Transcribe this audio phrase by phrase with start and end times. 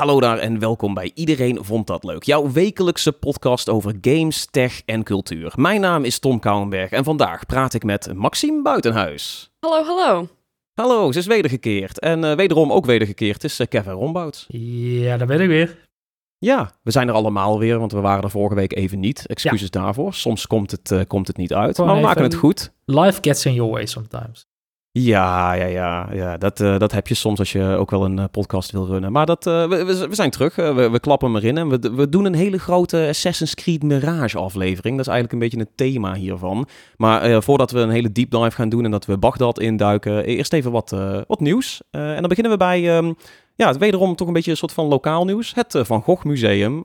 [0.00, 4.82] Hallo daar en welkom bij Iedereen Vond Dat Leuk, jouw wekelijkse podcast over games, tech
[4.84, 5.52] en cultuur.
[5.56, 9.50] Mijn naam is Tom Kouwenberg en vandaag praat ik met Maxime Buitenhuis.
[9.58, 10.28] Hallo, hallo.
[10.74, 11.98] Hallo, ze is wedergekeerd.
[11.98, 14.44] En uh, wederom ook wedergekeerd is uh, Kevin Rombout.
[14.48, 15.88] Ja, daar ben ik weer.
[16.38, 19.26] Ja, we zijn er allemaal weer, want we waren er vorige week even niet.
[19.26, 19.80] Excuses ja.
[19.80, 20.14] daarvoor.
[20.14, 22.72] Soms komt het, uh, komt het niet uit, Gewoon maar we maken het goed.
[22.84, 24.49] Life gets in your way sometimes.
[24.92, 26.36] Ja, ja, ja, ja.
[26.36, 29.12] Dat, uh, dat heb je soms als je ook wel een uh, podcast wil runnen.
[29.12, 30.56] Maar dat, uh, we, zijn terug.
[30.56, 31.58] we, we klappen erin.
[31.58, 34.96] En we, we doen een hele grote Assassin's Creed Mirage aflevering.
[34.96, 36.68] Dat is eigenlijk een beetje het thema hiervan.
[36.96, 40.52] Maar voordat we een hele deep dive gaan doen en dat we Bagdad induiken, eerst
[40.52, 40.90] even wat,
[41.26, 41.82] wat nieuws.
[41.90, 42.96] en dan beginnen we bij...
[42.96, 43.16] Um,
[43.54, 45.54] ja, wederom toch een beetje een soort van lokaal nieuws.
[45.54, 46.84] Het Van Gogh Museum.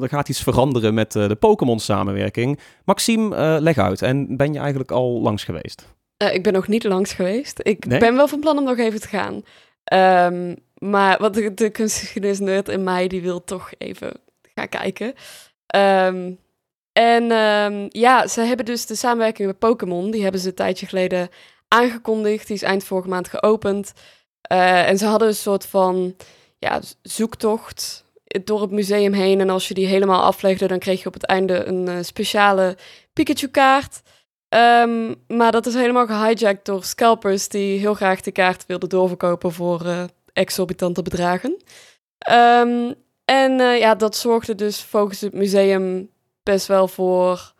[0.00, 2.58] er gaat iets veranderen met de Pokémon samenwerking.
[2.84, 4.02] Maxime, leg uit.
[4.02, 5.94] En ben je eigenlijk al langs geweest?
[6.22, 7.60] Uh, ik ben nog niet langs geweest.
[7.62, 9.42] Ik ben wel van plan om nog even te gaan.
[10.32, 14.12] Um, maar wat de, de kunstgeschiedenis in mij, die wil toch even
[14.54, 15.06] gaan kijken.
[15.76, 16.38] Um,
[16.92, 20.86] en um, ja, ze hebben dus de samenwerking met Pokémon, die hebben ze een tijdje
[20.86, 21.28] geleden
[21.68, 22.46] aangekondigd.
[22.46, 23.92] Die is eind vorige maand geopend.
[24.52, 26.16] Uh, en ze hadden een soort van
[26.58, 28.04] ja, zoektocht
[28.44, 29.40] door het museum heen.
[29.40, 32.76] En als je die helemaal aflegde, dan kreeg je op het einde een uh, speciale
[33.12, 34.02] Pikachu-kaart.
[34.56, 39.52] Um, maar dat is helemaal gehijacked door scalpers die heel graag de kaart wilden doorverkopen
[39.52, 41.62] voor uh, exorbitante bedragen.
[42.30, 46.10] Um, en uh, ja, dat zorgde dus volgens het museum
[46.42, 47.52] best wel voor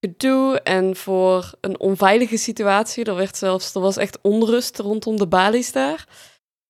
[0.00, 3.04] gedoe en voor een onveilige situatie.
[3.04, 6.06] Er werd zelfs, er was echt onrust rondom de balies daar.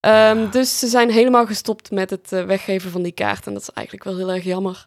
[0.01, 3.47] Um, Dus ze zijn helemaal gestopt met het uh, weggeven van die kaart.
[3.47, 4.87] En dat is eigenlijk wel heel erg jammer.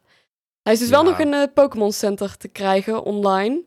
[0.64, 0.94] Hij is dus ja.
[0.94, 3.64] wel nog een Pokémon Center te krijgen online.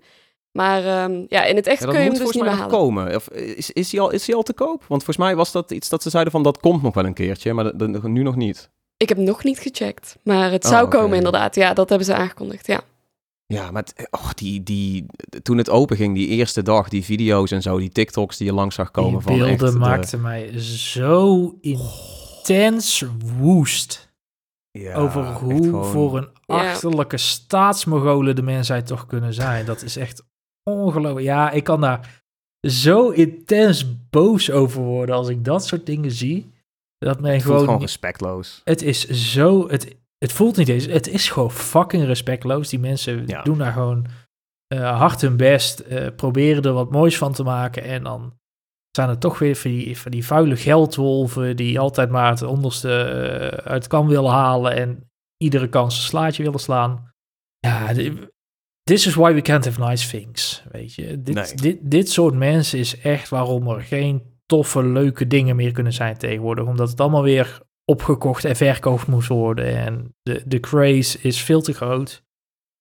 [0.53, 2.69] Maar um, ja, in het echt ja, kun je hem dus niet meer halen.
[2.69, 3.14] komen.
[3.14, 4.84] Of is, is, hij al, is hij al te koop?
[4.89, 7.14] Want volgens mij was dat iets dat ze zeiden van dat komt nog wel een
[7.14, 8.70] keertje, maar de, de, nu nog niet.
[8.96, 11.01] Ik heb nog niet gecheckt, maar het zou oh, okay.
[11.01, 11.55] komen inderdaad.
[11.55, 12.80] Ja, dat hebben ze aangekondigd, ja.
[13.46, 15.07] Ja, maar het, oh, die, die,
[15.42, 18.52] toen het open ging, die eerste dag, die video's en zo, die TikToks die je
[18.52, 20.23] langs zag komen die van beelden maakten de...
[20.23, 23.05] mij zo intens
[23.39, 24.11] woest.
[24.70, 25.84] Ja, over hoe gewoon...
[25.84, 27.23] voor een achterlijke ja.
[27.23, 29.67] staatsmogolen de mensheid toch kunnen zijn.
[29.67, 30.23] Dat is echt
[30.62, 31.27] ongelooflijk.
[31.27, 32.23] Ja, ik kan daar
[32.68, 36.52] zo intens boos over worden als ik dat soort dingen zie.
[36.98, 38.61] Dat men het gewoon, gewoon respectloos.
[38.64, 39.68] Het is zo.
[39.68, 40.86] Het, het voelt niet eens.
[40.86, 42.68] Het is gewoon fucking respectloos.
[42.68, 43.42] Die mensen ja.
[43.42, 44.06] doen daar gewoon
[44.74, 45.83] uh, hard hun best.
[45.89, 47.83] Uh, proberen er wat moois van te maken.
[47.83, 48.39] En dan
[48.90, 51.56] zijn er toch weer van die, van die vuile geldwolven.
[51.56, 54.72] die altijd maar het onderste uh, uit kan willen halen.
[54.77, 57.11] en iedere kans een slaatje willen slaan.
[57.58, 57.92] Ja,
[58.83, 60.63] This is why we can't have nice things.
[60.70, 61.55] Weet je, dit, nee.
[61.55, 66.17] dit, dit soort mensen is echt waarom er geen toffe, leuke dingen meer kunnen zijn
[66.17, 66.65] tegenwoordig.
[66.65, 69.77] Omdat het allemaal weer opgekocht en verkocht moest worden.
[69.77, 72.25] En de, de craze is veel te groot.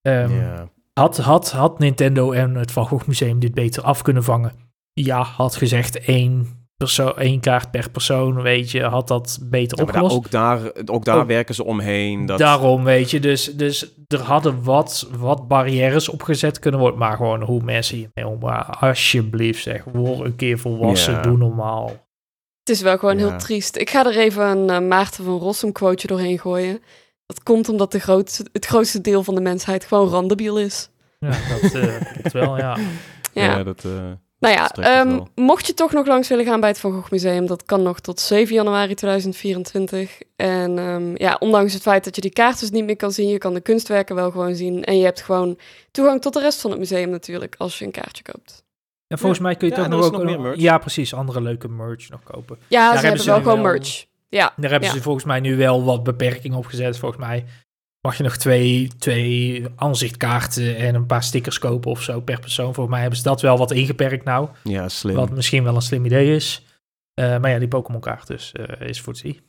[0.08, 0.68] Um, yeah.
[0.94, 4.54] had, had, had Nintendo en het Van Gogh Museum dit beter af kunnen vangen?
[4.94, 9.84] Ja, had gezegd één persoon, één kaart per persoon, weet je, had dat beter ja,
[9.84, 10.16] opgelost.
[10.16, 12.26] ook daar, ook daar ook, werken ze omheen.
[12.26, 12.38] Dat...
[12.38, 17.42] Daarom, weet je, dus, dus er hadden wat, wat barrières opgezet kunnen worden, maar gewoon
[17.42, 18.66] hoe mensen hiermee omgaan.
[18.80, 21.22] Alsjeblieft zeg, word een keer volwassen, ja.
[21.22, 21.88] doe normaal.
[22.60, 23.28] Het is wel gewoon ja.
[23.28, 23.76] heel triest.
[23.76, 26.82] Ik ga er even een uh, Maarten van Rossum quoteje doorheen gooien.
[27.26, 30.90] Dat komt omdat de grootste, het grootste deel van de mensheid gewoon randebiel is.
[31.20, 32.78] Ja, dat, uh, dat wel, ja.
[33.34, 33.84] Ja, dat...
[33.84, 34.12] Uh...
[34.42, 37.46] Nou ja, um, mocht je toch nog langs willen gaan bij het Van Gogh Museum,
[37.46, 40.22] dat kan nog tot 7 januari 2024.
[40.36, 43.28] En um, ja, ondanks het feit dat je die kaart dus niet meer kan zien,
[43.28, 44.84] je kan de kunstwerken wel gewoon zien.
[44.84, 45.58] En je hebt gewoon
[45.92, 48.64] toegang tot de rest van het museum natuurlijk, als je een kaartje koopt.
[49.08, 49.46] En volgens ja.
[49.46, 50.24] mij kun je ja, toch nog ook...
[50.24, 52.58] Nog ja, precies, andere leuke merch nog kopen.
[52.68, 54.06] Ja, Daar ze hebben, hebben wel gewoon merch.
[54.30, 54.54] Ja.
[54.56, 54.96] Daar hebben ja.
[54.96, 56.98] ze volgens mij nu wel wat beperkingen op gezet.
[56.98, 57.46] Volgens mij
[58.02, 62.74] mag je nog twee, twee aanzichtkaarten en een paar stickers kopen of zo per persoon.
[62.74, 64.50] Volgens mij hebben ze dat wel wat ingeperkt nou.
[64.64, 65.16] Ja, slim.
[65.16, 66.66] Wat misschien wel een slim idee is.
[67.20, 69.40] Uh, maar ja, die Pokémon kaart dus uh, is voor het zien.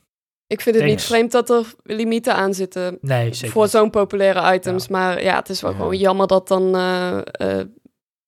[0.46, 1.02] Ik vind het Thanks.
[1.02, 4.86] niet vreemd dat er limieten aan zitten nee, zeker voor zo'n populaire items.
[4.86, 4.88] Ja.
[4.90, 5.76] Maar ja, het is wel ja.
[5.76, 7.20] gewoon jammer dat dan uh,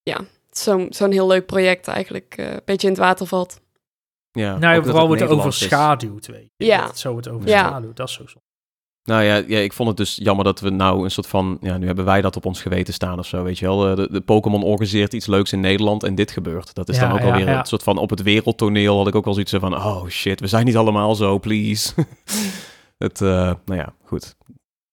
[0.02, 0.20] ja,
[0.50, 3.60] zo'n zo'n heel leuk project eigenlijk een beetje in het water valt.
[4.30, 6.64] Ja, nou, vooral wordt er overschaduwd, weet je.
[6.64, 6.78] Ja.
[6.78, 7.94] Dat het zo wordt overschaduwd, ja.
[7.94, 8.40] dat is zo.
[9.04, 11.58] Nou ja, ja, ik vond het dus jammer dat we nou een soort van...
[11.60, 13.94] Ja, nu hebben wij dat op ons geweten staan of zo, weet je wel.
[13.94, 16.74] De, de Pokémon organiseert iets leuks in Nederland en dit gebeurt.
[16.74, 17.98] Dat is ja, dan ook ja, alweer een soort van...
[17.98, 19.74] Op het wereldtoneel had ik ook wel zoiets van...
[19.74, 21.94] Oh shit, we zijn niet allemaal zo, please.
[23.04, 23.28] het, uh,
[23.64, 24.36] nou ja, goed.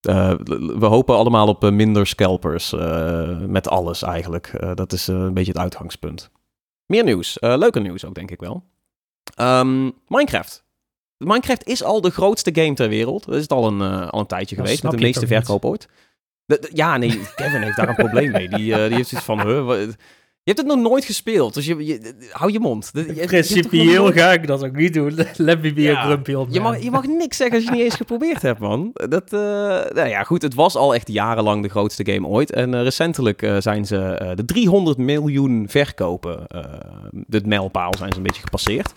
[0.10, 0.34] Uh,
[0.78, 4.76] we hopen allemaal op minder scalpers uh, met alles eigenlijk.
[4.76, 6.32] dat is een beetje het uitgangspunt.
[6.86, 7.38] Meer nieuws.
[7.40, 8.64] leuker nieuws ook, denk ik wel.
[9.40, 10.64] Um, Minecraft
[11.24, 13.26] Minecraft is al de grootste game ter wereld.
[13.26, 15.88] Dat is het al een, uh, al een tijdje geweest, met de meeste verkoop ooit.
[16.74, 18.50] ja, nee, Kevin heeft daar een probleem mee.
[18.50, 19.80] Die, uh, die heeft zoiets van, huh,
[20.44, 22.90] je hebt het nog nooit gespeeld, dus je, je hou je mond.
[22.94, 25.16] Je, Principieel ga ik dat ook niet doen.
[25.38, 27.82] Let me be ja, a grumpy je mag, je mag niks zeggen als je niet
[27.82, 28.92] eens geprobeerd hebt, man.
[28.94, 29.40] Dat, uh,
[29.94, 32.52] nou ja, goed, het was al echt jarenlang de grootste game ooit.
[32.52, 36.48] En uh, recentelijk uh, zijn ze de 300 miljoen verkopen,
[37.10, 38.94] de mijlpaal zijn ze een beetje gepasseerd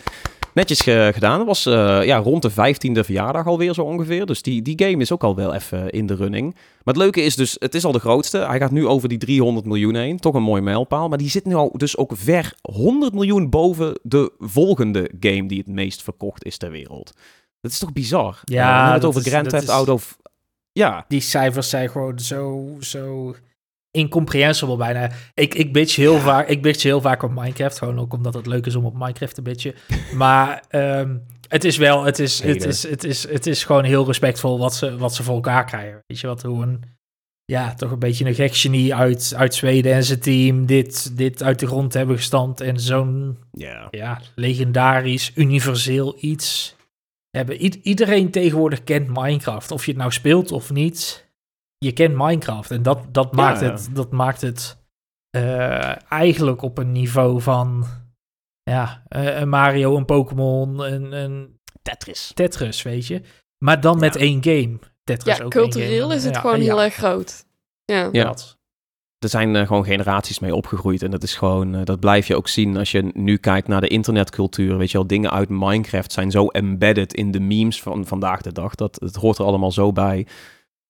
[0.54, 1.38] netjes gedaan.
[1.38, 4.26] Dat was uh, ja, rond de 15e verjaardag alweer zo ongeveer.
[4.26, 6.54] Dus die, die game is ook al wel even in de running.
[6.54, 8.38] Maar het leuke is dus, het is al de grootste.
[8.38, 10.18] Hij gaat nu over die 300 miljoen heen.
[10.18, 11.08] Toch een mooi mijlpaal.
[11.08, 15.58] Maar die zit nu al dus ook ver 100 miljoen boven de volgende game die
[15.58, 17.12] het meest verkocht is ter wereld.
[17.60, 18.40] Dat is toch bizar?
[18.44, 19.98] Ja, uh, het over Grand Theft Auto...
[20.72, 21.04] Ja.
[21.08, 23.34] Die cijfers zijn gewoon zo, zo
[23.94, 25.10] incomprehensible bijna.
[25.34, 28.46] Ik, ik bitch heel vaak, ik bitch heel vaak op Minecraft, gewoon ook omdat het
[28.46, 29.74] leuk is om op Minecraft te bitchen.
[30.14, 34.06] Maar um, het is wel, het is, het is, het is, het is gewoon heel
[34.06, 36.02] respectvol wat ze, wat ze voor elkaar krijgen.
[36.06, 36.82] Weet je wat, hoe een,
[37.44, 41.42] ja, toch een beetje een gek genie uit, uit Zweden en zijn team dit, dit
[41.42, 43.86] uit de grond hebben gestampt en zo'n, yeah.
[43.90, 46.76] ja, legendarisch, universeel iets
[47.30, 47.60] hebben.
[47.82, 51.24] iedereen tegenwoordig kent Minecraft, of je het nou speelt of niet
[51.84, 52.70] je kent Minecraft.
[52.70, 54.82] En dat, dat maakt het, dat maakt het
[55.36, 57.86] uh, eigenlijk op een niveau van
[58.62, 62.30] ja, uh, een Mario, een Pokémon, een, een Tetris.
[62.34, 63.22] Tetris, weet je.
[63.58, 64.78] Maar dan met één game.
[65.04, 67.46] Tetris ja, ook cultureel is het gewoon heel erg groot.
[67.84, 68.08] Ja.
[68.12, 68.34] ja.
[69.18, 71.02] Er zijn uh, gewoon generaties mee opgegroeid.
[71.02, 73.88] En dat is gewoon, dat blijf je ook zien als je nu kijkt naar de
[73.88, 74.76] internetcultuur.
[74.76, 78.52] Weet je wel, dingen uit Minecraft zijn zo embedded in de memes van vandaag de
[78.52, 78.74] dag.
[78.74, 80.26] Dat het hoort er allemaal zo bij.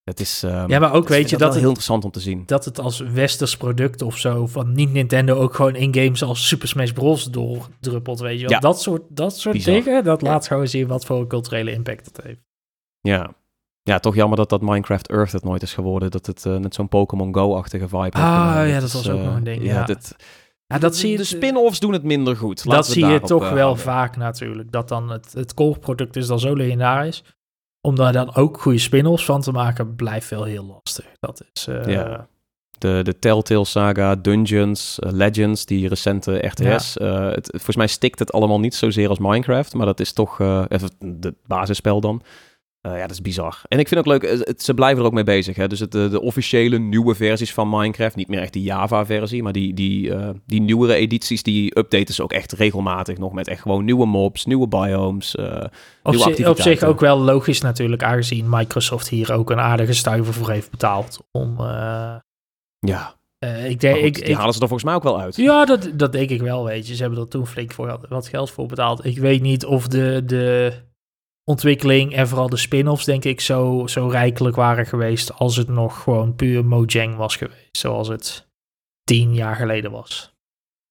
[0.05, 2.43] Het is, um, ja, maar ook weet je dat, het, heel interessant om te zien.
[2.47, 6.49] Dat het als westers product of zo van niet Nintendo ook gewoon in games als
[6.49, 7.25] Super Smash Bros.
[7.25, 8.51] doordruppelt, weet je wel.
[8.51, 8.59] Ja.
[8.59, 12.41] Dat soort, dat soort dingen, dat laat gewoon zien wat voor culturele impact het heeft.
[13.01, 13.35] Ja.
[13.83, 16.11] Ja, toch jammer dat dat Minecraft Earth het nooit is geworden.
[16.11, 19.45] Dat het uh, net zo'n Pokémon Go-achtige vibe Ah, ja, dat was ook nog een
[19.45, 19.63] ding.
[19.63, 19.87] Ja,
[20.67, 20.79] ja.
[20.79, 21.17] Dat zie je.
[21.17, 22.65] De spin-offs doen het minder goed.
[22.71, 24.73] dat zie je toch uh, wel vaak natuurlijk.
[24.73, 27.23] Dat dan het, het core-product is dan zo legendarisch
[27.85, 31.05] om daar dan ook goede spin-offs van te maken, blijft wel heel lastig.
[31.21, 31.67] Dat is...
[31.69, 31.87] Uh...
[31.87, 32.27] Ja.
[32.79, 36.95] De, de Telltale Saga, Dungeons, uh, Legends, die recente RTS.
[36.95, 37.29] Ja.
[37.29, 40.41] Uh, het, volgens mij stikt het allemaal niet zozeer als Minecraft, maar dat is toch
[40.69, 40.91] even
[41.21, 42.23] het basisspel dan.
[42.87, 43.63] Uh, ja, dat is bizar.
[43.69, 45.57] En ik vind ook leuk, eh, het, ze blijven er ook mee bezig.
[45.57, 45.69] Hè?
[45.69, 49.53] Dus het, de, de, officiële nieuwe versies van Minecraft, niet meer echt die Java-versie, maar
[49.53, 53.61] die, die, uh, die nieuwere edities, die updaten ze ook echt regelmatig nog met echt
[53.61, 55.65] gewoon nieuwe mobs, nieuwe biomes, uh,
[56.03, 56.15] op,
[56.47, 60.71] op zich ook wel logisch natuurlijk, aangezien Microsoft hier ook een aardige stuiver voor heeft
[60.71, 61.57] betaald om...
[62.79, 63.15] ja.
[63.67, 65.37] ik denk, goed, ik, die halen ze er volgens mij ook wel uit.
[65.37, 66.95] Ja, dat, dat denk ik wel, weet je.
[66.95, 69.05] Ze hebben er toen flink voor wat geld voor betaald.
[69.05, 70.23] Ik weet niet of de...
[70.25, 70.73] de
[71.45, 76.03] ontwikkeling en vooral de spin-offs, denk ik, zo, zo rijkelijk waren geweest als het nog
[76.03, 78.49] gewoon puur Mojang was geweest, zoals het
[79.05, 80.35] tien jaar geleden was.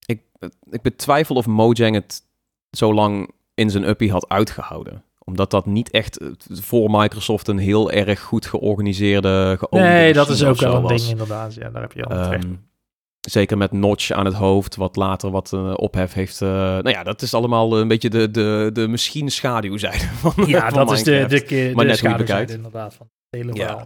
[0.06, 0.22] Ik,
[0.70, 2.22] ik betwijfel of Mojang het
[2.70, 7.58] zo lang in zijn uppie had uitgehouden omdat dat niet echt eh, voor Microsoft een
[7.58, 11.54] heel erg goed georganiseerde, Nee, dat is ook wel een ding inderdaad.
[11.54, 12.68] Ja, daar heb je al um,
[13.30, 16.42] Zeker met Notch aan het hoofd, wat later wat uh, ophef heeft.
[16.42, 20.70] Uh, nou ja, dat is allemaal een beetje de, de, de misschien schaduwzijde van Ja,
[20.70, 23.86] van dat is de, de, de, maar net inderdaad van het hele ja.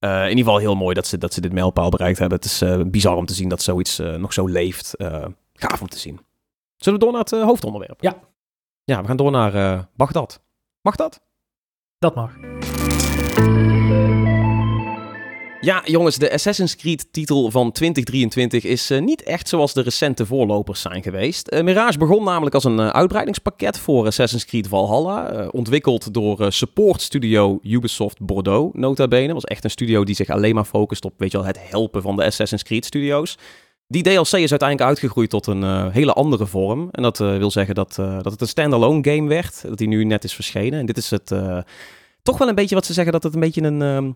[0.00, 2.38] Uh, in ieder geval heel mooi dat ze, dat ze dit mijlpaal bereikt hebben.
[2.38, 4.94] Het is bizar om te zien dat zoiets nog zo leeft.
[5.52, 6.20] gaaf om te zien.
[6.76, 8.00] Zullen we door naar het hoofdonderwerp?
[8.02, 8.16] Ja.
[8.84, 10.42] Ja, we gaan door naar Bagdad.
[10.80, 11.22] Mag dat?
[11.98, 12.32] Dat mag.
[15.64, 20.80] Ja, jongens, de Assassin's Creed-titel van 2023 is uh, niet echt zoals de recente voorlopers
[20.80, 21.52] zijn geweest.
[21.52, 25.46] Uh, Mirage begon namelijk als een uh, uitbreidingspakket voor Assassin's Creed Valhalla.
[25.50, 29.32] ontwikkeld door support studio Ubisoft Bordeaux, nota bene.
[29.32, 32.02] was echt een studio die zich alleen maar focust op weet je wel, het helpen
[32.02, 33.38] van de Assassin's Creed-studio's.
[33.86, 36.88] Die DLC is uiteindelijk uitgegroeid tot een hele andere vorm.
[36.90, 39.62] En dat wil zeggen dat, dat het een standalone game werd.
[39.62, 40.78] Dat die nu net is verschenen.
[40.78, 41.32] En dit is het
[42.22, 43.82] toch wel een beetje wat ze zeggen dat het een beetje een...
[43.82, 44.10] Ehm,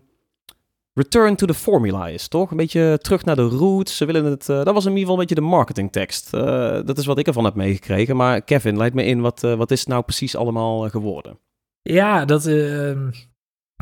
[0.99, 2.51] return to the formula is, toch?
[2.51, 3.97] Een beetje terug naar de roots.
[3.97, 4.49] Ze willen het.
[4.49, 6.33] Uh, dat was in ieder geval een beetje de marketingtekst.
[6.33, 6.41] Uh,
[6.85, 8.15] dat is wat ik ervan heb meegekregen.
[8.15, 9.21] Maar Kevin, leid me in.
[9.21, 11.39] Wat, uh, wat is nou precies allemaal geworden?
[11.81, 12.45] Ja, dat.
[12.45, 13.07] Ehm,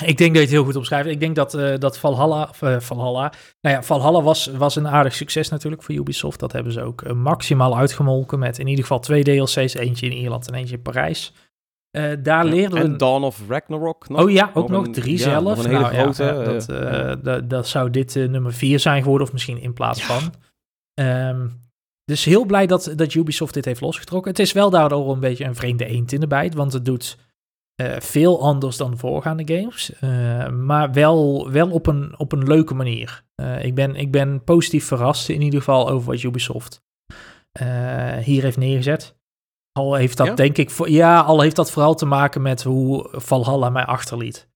[0.05, 1.09] ik denk dat je het heel goed omschrijft.
[1.09, 5.83] Ik denk dat, dat Valhalla, Valhalla, nou ja, Valhalla was, was een aardig succes natuurlijk
[5.83, 6.39] voor Ubisoft.
[6.39, 9.74] Dat hebben ze ook maximaal uitgemolken met in ieder geval twee DLC's.
[9.74, 11.33] Eentje in Ierland en eentje in Parijs.
[11.98, 12.84] Uh, daar ja, leerden we...
[12.84, 14.22] En Dawn of Ragnarok nog.
[14.22, 15.44] Oh ja, ook nog, drie zelf.
[15.44, 16.24] Nog een hele nou, grote.
[16.24, 16.70] Ja, dat,
[17.42, 20.34] uh, dat, zou dit uh, nummer vier zijn geworden, of misschien in plaats van.
[21.00, 21.66] Um,
[22.04, 24.32] dus heel blij dat, dat Ubisoft dit heeft losgetrokken.
[24.32, 27.18] Het is wel daardoor een beetje een vreemde eend in de bijt, want het doet
[28.00, 29.92] veel anders dan de voorgaande games,
[30.51, 33.24] maar wel, wel op, een, op een leuke manier.
[33.62, 36.82] ik, ben, ik ben positief verrast in ieder geval over wat Ubisoft
[38.24, 39.16] hier heeft neergezet.
[39.77, 43.10] Al heeft dat denk ik, voor, ja, al heeft dat vooral te maken met hoe
[43.12, 44.48] Valhalla mij achterliet.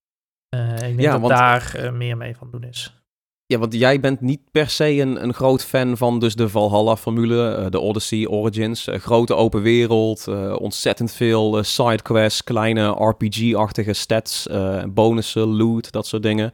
[0.48, 3.02] ik denk ja, dat daar meer mee van doen is.
[3.46, 7.58] Ja, want jij bent niet per se een, een groot fan van dus de Valhalla-formule,
[7.58, 8.88] uh, de Odyssey, Origins.
[8.88, 14.46] Uh, grote open wereld, uh, ontzettend veel sidequests, kleine RPG-achtige stats,
[14.88, 16.52] bonussen, loot, dat soort dingen.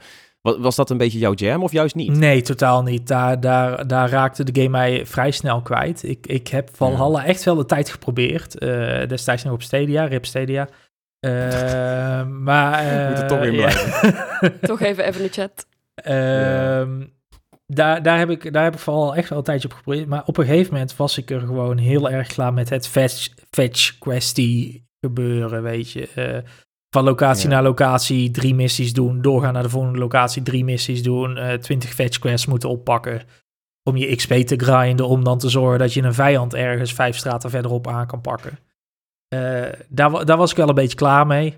[0.49, 2.17] Was, was dat een beetje jouw jam of juist niet?
[2.17, 3.09] Nee, totaal niet.
[3.09, 6.03] Daar, daar, daar raakte de game mij vrij snel kwijt.
[6.03, 8.61] Ik, ik heb Valhalla echt wel de tijd geprobeerd.
[9.09, 10.69] destijds nog op Stadia, Rip Stadia.
[12.49, 13.09] maar...
[13.09, 14.21] Moet er toch in blijven.
[14.61, 15.67] toch even even in de chat.
[15.95, 17.07] Ehm,
[17.67, 20.09] daar, daar, heb ik, daar heb ik vooral echt wel een tijdje op geprobeerd.
[20.09, 23.29] Maar op een gegeven moment was ik er gewoon heel erg klaar met het fetch,
[23.51, 26.43] fetch questie gebeuren, weet je.
[26.91, 31.37] Van locatie naar locatie drie missies doen, doorgaan naar de volgende locatie, drie missies doen,
[31.37, 33.23] uh, twintig fetch quests moeten oppakken
[33.83, 37.17] om je XP te grinden, om dan te zorgen dat je een vijand ergens vijf
[37.17, 38.59] straten verderop aan kan pakken.
[39.35, 41.57] Uh, daar, daar was ik wel een beetje klaar mee.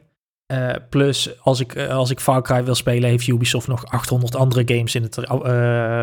[0.52, 4.62] Uh, plus, als ik, als ik Far Cry wil spelen, heeft Ubisoft nog 800 andere
[4.74, 5.16] games in het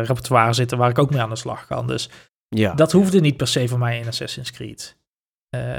[0.06, 1.86] repertoire zitten waar ik ook mee aan de slag kan.
[1.86, 2.10] Dus
[2.48, 2.74] ja.
[2.74, 4.96] dat hoefde niet per se voor mij in Assassin's Creed.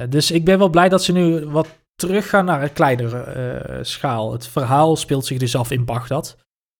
[0.09, 1.67] dus ik ben wel blij dat ze nu wat
[1.99, 4.31] teruggaan naar een kleinere schaal.
[4.31, 6.37] Het verhaal speelt zich dus af in Bagdad.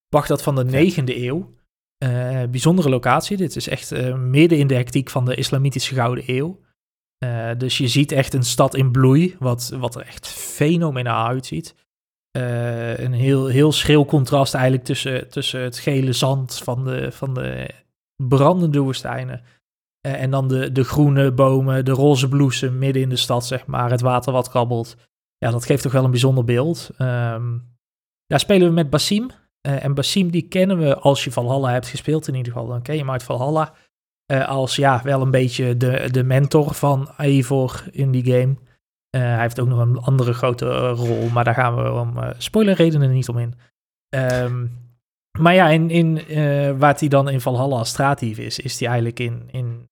[0.08, 1.54] Bagdad van de 9e eeuw.
[2.50, 3.36] bijzondere locatie.
[3.36, 6.60] Dit is echt midden in de hectiek van de islamitische Gouden Eeuw.
[7.24, 11.74] Uh, dus je ziet echt een stad in bloei, wat, wat er echt fenomenaal uitziet.
[12.36, 17.34] Uh, een heel, heel schril contrast eigenlijk tussen, tussen het gele zand van de, van
[17.34, 17.70] de
[18.16, 19.42] brandende woestijnen.
[20.06, 23.66] Uh, en dan de, de groene bomen, de roze bloesem midden in de stad, zeg
[23.66, 23.90] maar.
[23.90, 24.96] Het water wat krabbelt.
[25.40, 26.90] Ja, dat geeft toch wel een bijzonder beeld.
[26.98, 27.76] Um,
[28.26, 29.30] daar spelen we met Basim.
[29.60, 32.68] en Basim, die kennen we als je Valhalla hebt gespeeld in ieder geval.
[32.68, 33.74] Dan ken je hem uit Valhalla.
[34.32, 38.56] Uh, als ja, wel een beetje de, de mentor van Eivor in die game.
[39.16, 43.12] Uh, hij heeft ook nog een andere grote rol, maar daar gaan we om spoilerredenen
[43.12, 43.54] niet om in.
[44.08, 44.78] Um,
[45.38, 46.14] maar ja, in, in,
[46.78, 49.89] waar hij dan in Valhalla straatief is, is hij eigenlijk in, in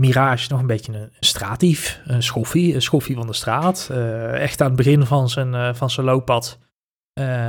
[0.00, 3.88] Mirage nog een beetje een straatief, een schoffie, een schoffie van de straat.
[4.32, 6.58] echt aan het begin van zijn, van zijn looppad.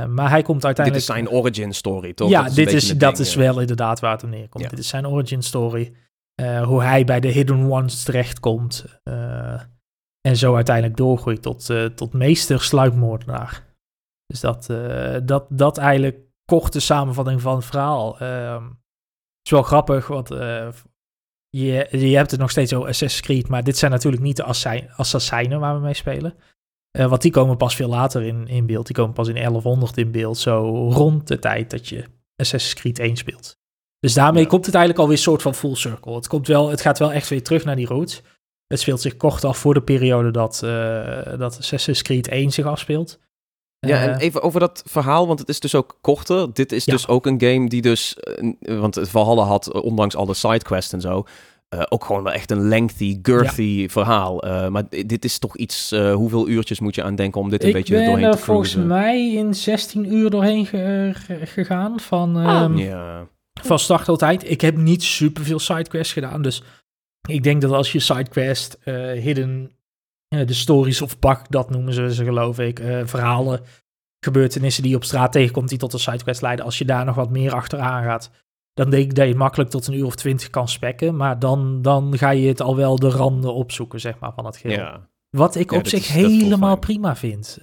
[0.08, 0.92] maar hij komt uiteindelijk...
[0.92, 2.28] Dit is zijn origin story, toch?
[2.28, 4.70] Ja, dat is, dit is, dat is wel inderdaad waar het om neerkomt.
[4.70, 5.92] Dit is zijn origin story.
[6.62, 8.84] Hoe hij bij de Hidden Ones terechtkomt.
[10.20, 13.64] En zo uiteindelijk doorgroeit tot, tot meester sluipmoordenaar.
[14.26, 14.66] Dus dat,
[15.24, 18.18] dat, dat eigenlijk korte samenvatting van het verhaal.
[18.18, 20.28] Ehm, het is wel grappig, want
[21.64, 24.44] je, je hebt het nog steeds over Assassin's Creed, maar dit zijn natuurlijk niet de
[24.96, 26.34] assassinen waar we mee spelen.
[26.90, 28.86] want die komen pas veel later in, in beeld.
[28.86, 32.04] Die komen pas in 1100 in beeld, zo rond de tijd dat je
[32.36, 33.56] Assassin's Creed 1 speelt.
[33.98, 36.14] Dus daarmee komt het eigenlijk alweer een soort van full circle.
[36.14, 38.22] Het, komt wel, het gaat wel echt weer terug naar die roots.
[38.66, 42.66] Het speelt zich kort af voor de periode dat, uh, dat Assassin's Creed 1 zich
[42.66, 43.18] afspeelt.
[43.86, 46.52] Ja, en eh, even over dat verhaal, want het is dus ook korter.
[46.52, 48.16] Dit is dus ook een game die dus,
[48.60, 51.24] uh, want Valhalla had, ondanks alle sidequests en zo,
[51.74, 54.42] uh, ook gewoon wel echt een lengthy, girthy verhaal.
[54.70, 57.94] maar dit is toch iets, hoeveel uurtjes moet je aan denken om dit een beetje
[57.94, 58.40] doorheen te cruisen?
[58.40, 60.66] Ik ben volgens mij in 16 uur doorheen
[61.44, 62.36] gegaan van...
[62.36, 63.28] Um, ja
[63.62, 64.50] van start altijd.
[64.50, 66.42] Ik heb niet super veel sidequests gedaan.
[66.42, 66.62] Dus
[67.28, 69.70] ik denk dat als je sidequest, uh, hidden,
[70.44, 73.60] de stories of pak, dat noemen ze ze geloof ik, uh, verhalen,
[74.24, 76.64] gebeurtenissen die je op straat tegenkomt die tot een sidequest leiden.
[76.64, 78.30] Als je daar nog wat meer achteraan gaat,
[78.74, 81.16] dan denk ik dat je makkelijk tot een uur of twintig kan spekken.
[81.16, 84.56] Maar dan, dan ga je het al wel de randen opzoeken, zeg maar, van het
[84.56, 84.78] geheel.
[84.78, 85.08] Ja.
[85.30, 87.58] Wat ik op zich helemaal prima vind.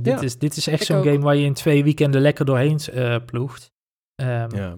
[0.00, 2.80] dit, is, dit is echt zo'n game waar je in twee weekenden lekker doorheen
[3.26, 3.72] ploegt.
[4.22, 4.76] Um, ja.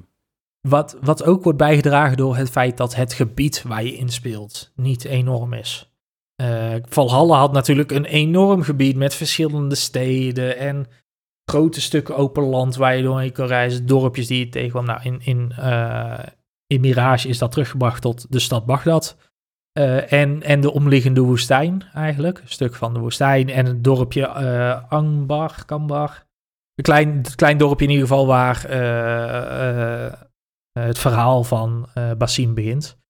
[0.68, 4.72] Wat, wat ook wordt bijgedragen door het feit dat het gebied waar je in speelt
[4.76, 5.91] niet enorm is.
[6.40, 10.86] Uh, Valhalla had natuurlijk een enorm gebied met verschillende steden en
[11.50, 14.84] grote stukken open land waar je doorheen kan reizen, dorpjes die je tegenkwam.
[14.84, 16.18] Nou, in, in, uh,
[16.66, 19.16] in Mirage is dat teruggebracht tot de stad Bagdad.
[19.78, 24.26] Uh, en, en de omliggende woestijn eigenlijk, een stuk van de woestijn en het dorpje
[24.88, 26.26] Angbar, Kambar.
[26.74, 30.12] Een klein, klein dorpje in ieder geval waar eh,
[30.72, 33.01] het verhaal van Basim begint.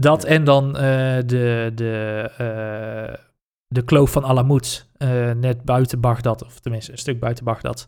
[0.00, 0.82] Dat en dan uh,
[1.26, 3.18] de, de,
[3.66, 4.88] de kloof van Alamut,
[5.36, 7.86] net buiten Bagdad, of tenminste een stuk buiten Bagdad,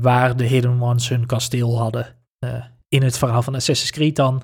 [0.00, 2.06] waar de Hidden Ones hun kasteel hadden.
[2.88, 4.42] in het verhaal van Assassin's Creed dan.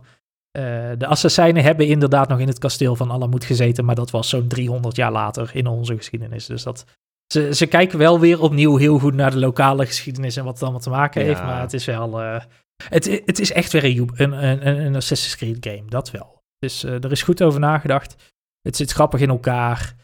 [0.99, 4.49] de assassijnen hebben inderdaad nog in het kasteel van Alamut gezeten, maar dat was zo'n
[4.49, 6.47] 300 jaar later in onze geschiedenis.
[6.47, 6.85] Dus dat,
[7.33, 10.63] ze, ze kijken wel weer opnieuw heel goed naar de lokale geschiedenis en wat het
[10.63, 11.43] allemaal te maken heeft.
[11.43, 12.41] Maar het is wel.
[12.89, 16.43] Het, het is echt weer een, een, een, een Assassin's Creed game, dat wel.
[16.59, 18.33] Dus er is goed over nagedacht.
[18.61, 19.95] Het zit grappig in elkaar.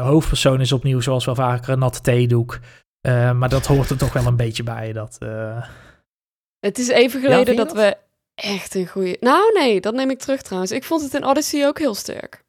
[0.00, 2.58] hoofdpersoon is opnieuw, zoals wel vaker, een natte theedoek.
[3.08, 4.92] maar dat hoort er toch wel een beetje bij.
[4.92, 5.18] Dat,
[6.58, 7.96] Het is even geleden dat, dat we
[8.34, 9.16] echt een goede.
[9.20, 10.72] Nou, nee, dat neem ik terug trouwens.
[10.72, 12.44] Ik vond het in Odyssey ook heel sterk.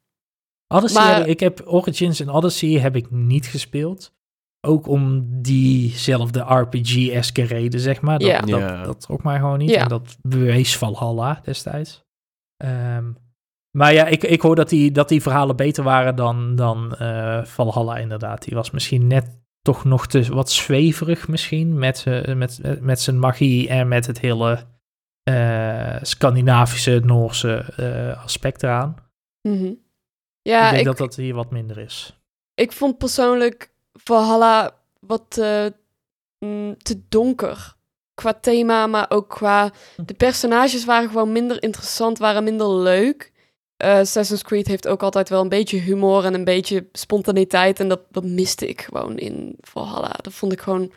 [0.68, 1.28] Odyssey, maar...
[1.28, 4.12] ik heb Origins en Odyssey heb ik niet gespeeld.
[4.66, 8.18] Ook om diezelfde RPG-eske reden, zeg maar.
[8.18, 8.40] Dat, ja.
[8.40, 9.70] dat, dat, trok mij gewoon niet.
[9.70, 9.82] Ja.
[9.82, 12.04] En dat bewees Valhalla destijds.
[12.64, 13.16] Um,
[13.76, 17.44] maar ja, ik, ik hoor dat die, dat die verhalen beter waren dan, dan uh,
[17.44, 18.42] Valhalla inderdaad.
[18.42, 21.78] Die was misschien net toch nog te wat zweverig misschien.
[21.78, 24.64] Met, uh, met, met zijn magie en met het hele
[25.30, 28.96] uh, Scandinavische, Noorse uh, aspect eraan.
[29.48, 29.72] Mhm.
[30.42, 32.20] Ja, ik denk dat dat hier wat minder is.
[32.54, 35.66] Ik vond persoonlijk Valhalla wat uh,
[36.82, 37.74] te donker
[38.14, 39.72] qua thema, maar ook qua...
[40.06, 43.32] De personages waren gewoon minder interessant, waren minder leuk.
[43.76, 47.80] Assassin's Creed heeft ook altijd wel een beetje humor en een beetje spontaniteit.
[47.80, 50.14] En dat, dat miste ik gewoon in Valhalla.
[50.20, 50.92] Dat vond ik gewoon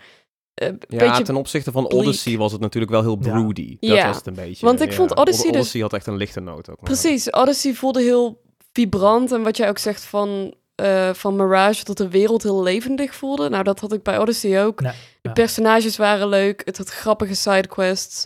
[0.64, 3.78] uh, ja, ten opzichte van Odyssey was het natuurlijk wel heel broody.
[3.80, 4.08] Dat ja.
[4.08, 4.66] was het een beetje.
[4.66, 5.60] Want ik vond Odyssey dus...
[5.60, 6.84] Odyssey had echt een lichte noot ook.
[6.84, 8.42] Precies, Odyssey voelde heel
[8.72, 9.32] vibrant.
[9.32, 13.50] En wat jij ook zegt van, uh, van Mirage, dat de wereld heel levendig voelde.
[13.50, 14.82] Nou, dat had ik bij Odyssey ook.
[15.22, 18.26] de personages waren leuk, het had grappige sidequests.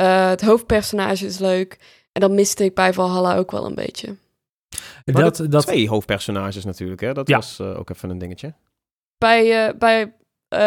[0.00, 1.78] Uh, het hoofdpersonage is leuk.
[2.12, 4.16] En dat miste ik bij Valhalla ook wel een beetje.
[5.04, 7.12] Dat, dat, Twee hoofdpersonages natuurlijk, hè?
[7.12, 8.54] Dat was ook even een dingetje.
[9.18, 10.12] Bij, bij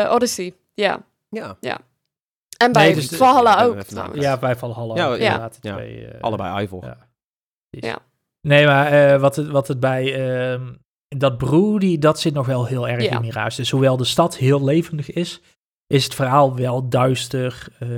[0.09, 0.53] Odyssey.
[0.73, 1.03] Ja.
[1.29, 1.57] Ja.
[1.59, 1.79] ja.
[2.61, 3.77] En bij nee, dus Valhalla ook.
[4.13, 5.23] Ja, bij Valhalla ja, ook, ja.
[5.23, 5.49] ja.
[5.49, 6.85] Twee, uh, Allebei Ivor.
[6.85, 6.97] Ja.
[7.69, 7.99] ja.
[8.41, 10.29] Nee, maar uh, wat, het, wat het bij...
[10.53, 10.61] Uh,
[11.17, 13.55] dat broody, dat zit nog wel heel erg in Mirage.
[13.55, 15.41] Dus hoewel de stad heel levendig is,
[15.87, 17.67] is het verhaal wel duister.
[17.79, 17.89] Uh,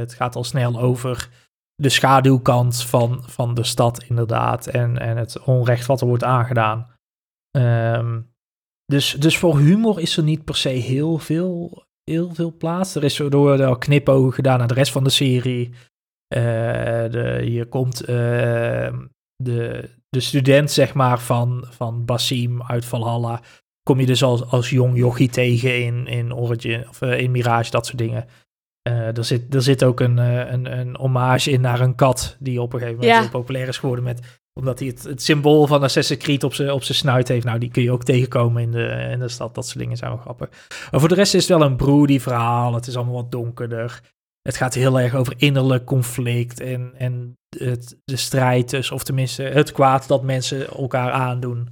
[0.00, 1.28] het gaat al snel over
[1.74, 4.66] de schaduwkant van, van de stad, inderdaad.
[4.66, 6.90] En, en het onrecht wat er wordt aangedaan.
[7.56, 8.32] Um,
[8.84, 12.94] dus, dus voor humor is er niet per se heel veel heel veel plaats.
[12.94, 15.68] Er is door de knipogen gedaan naar de rest van de serie.
[16.34, 16.42] Uh,
[17.10, 18.08] de, hier komt uh,
[19.36, 23.40] de, de student, zeg maar, van, van Basim uit Valhalla.
[23.82, 27.70] Kom je dus als, als jong jochie tegen in, in Origin of uh, in Mirage,
[27.70, 28.26] dat soort dingen.
[28.82, 32.72] er, zit, er zit ook een, een, een hommage in naar een kat die op
[32.72, 33.30] een gegeven moment ja.
[33.30, 36.82] populair is geworden met omdat hij het, het symbool van Assassin's Creed op zijn op
[36.82, 37.44] snuit heeft.
[37.44, 39.54] Nou, die kun je ook tegenkomen in de, in de stad.
[39.54, 40.48] Dat soort dingen zijn wel grappig.
[40.90, 42.74] Maar voor de rest is het wel een broody verhaal.
[42.74, 44.00] Het is allemaal wat donkerder.
[44.42, 49.42] Het gaat heel erg over innerlijk conflict en, en het, de strijd tussen, of tenminste
[49.42, 51.68] het kwaad dat mensen elkaar aandoen.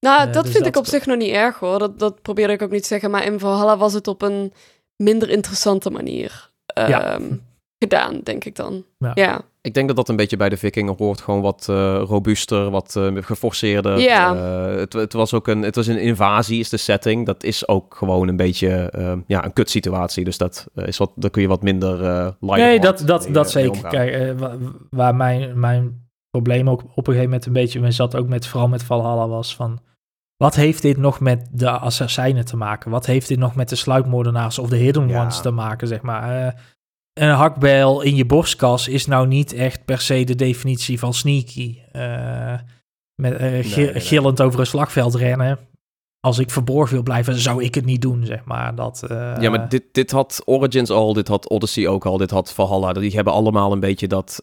[0.00, 1.78] Nou, uh, dat dus vind ik op zich nog niet erg hoor.
[1.78, 3.10] Dat, dat probeerde ik ook niet te zeggen.
[3.10, 4.52] Maar in Valhalla was het op een
[4.96, 7.14] minder interessante manier ja.
[7.14, 7.36] Ehm,
[7.78, 8.84] gedaan, denk ik dan.
[8.98, 9.12] ja.
[9.14, 9.40] ja.
[9.64, 11.20] Ik denk dat dat een beetje bij de Vikingen hoort.
[11.20, 13.98] Gewoon wat uh, robuuster, wat uh, geforceerder.
[13.98, 14.34] Ja.
[14.34, 17.26] Uh, het, het, was ook een, het was een invasie, is de setting.
[17.26, 18.92] Dat is ook gewoon een beetje
[19.26, 20.24] ja, een kutsituatie.
[20.24, 21.98] Dus dat is wat, daar kun je wat minder
[22.40, 23.88] light Nee, dat, dat, dat zeker.
[23.88, 24.34] Kijk,
[24.90, 28.46] waar mijn, mijn probleem ook op een gegeven moment een beetje mee zat, ook met,
[28.46, 29.78] vooral met Valhalla, was van...
[30.36, 32.90] Wat heeft dit nog met de assassijnen te maken?
[32.90, 36.54] Wat heeft dit nog met de sluipmoordenaars of de hidden ones te maken, zeg maar?
[37.14, 41.78] Een hakbijl in je borstkas is nou niet echt per se de definitie van sneaky.
[41.92, 42.54] Uh,
[43.14, 43.58] met, uh,
[43.94, 45.58] gillend over een slagveld rennen.
[46.20, 48.74] Als ik verborgen wil blijven, zou ik het niet doen, zeg maar.
[48.74, 49.34] Dat, uh...
[49.40, 52.92] Ja, maar dit, dit had Origins al, dit had Odyssey ook al, dit had Valhalla.
[52.92, 54.38] Die hebben allemaal een beetje dat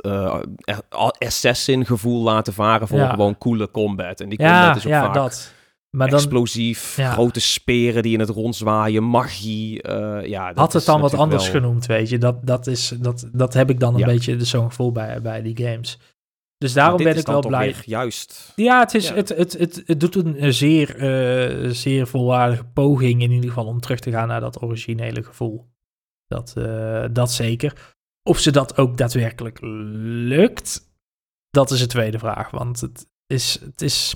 [1.20, 4.20] assassin gevoel laten varen voor gewoon coole combat.
[4.20, 5.14] En die combat ja, is ook ja, vaak...
[5.14, 5.54] Dat
[5.92, 9.88] maar dan, explosief, grote speren die in het rondzwaaien, magie.
[9.88, 12.18] Uh, ja, dat Had het dan wat anders genoemd, weet je?
[12.18, 15.58] Dat, dat, is, dat, dat heb ik dan een beetje zo'n gevoel bij, bij die
[15.58, 16.00] games.
[16.58, 17.76] Dus daarom ben ik wel blij.
[17.86, 18.54] Juist.
[18.56, 23.32] Ja, het, is, Het, het, het, het doet een zeer, uh, zeer volwaardige poging in
[23.32, 25.70] ieder geval om terug te gaan naar dat originele gevoel.
[26.28, 27.96] Dat, uh, dat zeker.
[28.24, 30.92] Of ze dat ook daadwerkelijk lukt,
[31.50, 32.50] dat is de tweede vraag.
[32.52, 34.16] Want het is, het is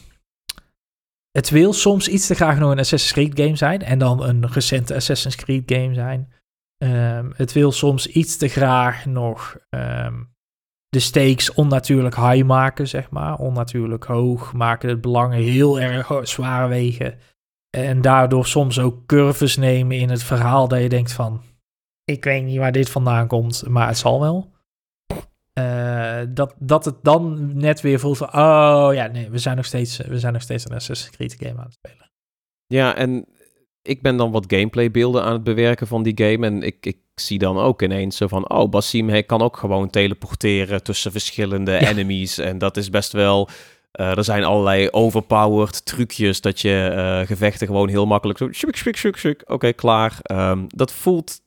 [1.36, 4.48] het wil soms iets te graag nog een Assassin's Creed game zijn en dan een
[4.48, 6.34] recente Assassin's Creed game zijn.
[6.78, 10.34] Um, het wil soms iets te graag nog um,
[10.90, 13.38] de stakes onnatuurlijk high maken, zeg maar.
[13.38, 17.20] Onnatuurlijk hoog maken, het belangen heel erg zwaar wegen.
[17.78, 21.42] En daardoor soms ook curves nemen in het verhaal dat je denkt van...
[22.04, 24.55] Ik weet niet waar dit vandaan komt, maar het zal wel.
[25.60, 29.66] Uh, dat, dat het dan net weer voelt van, oh ja, nee, we zijn nog
[29.66, 32.12] steeds, we zijn nog steeds een Assassin's Creed game aan het spelen.
[32.68, 33.26] Ja, en
[33.82, 36.46] ik ben dan wat gameplaybeelden aan het bewerken van die game.
[36.46, 38.50] En ik, ik zie dan ook ineens zo van...
[38.50, 42.38] Oh, Basim hij kan ook gewoon teleporteren tussen verschillende enemies.
[42.38, 43.50] En dat is best wel...
[44.00, 48.52] Uh, er zijn allerlei overpowered trucjes dat je uh, gevechten gewoon heel makkelijk zo...
[48.52, 49.44] Shuk, shuk, shuk, shuk.
[49.46, 50.20] Oké, klaar.
[50.32, 51.42] Um, dat voelt.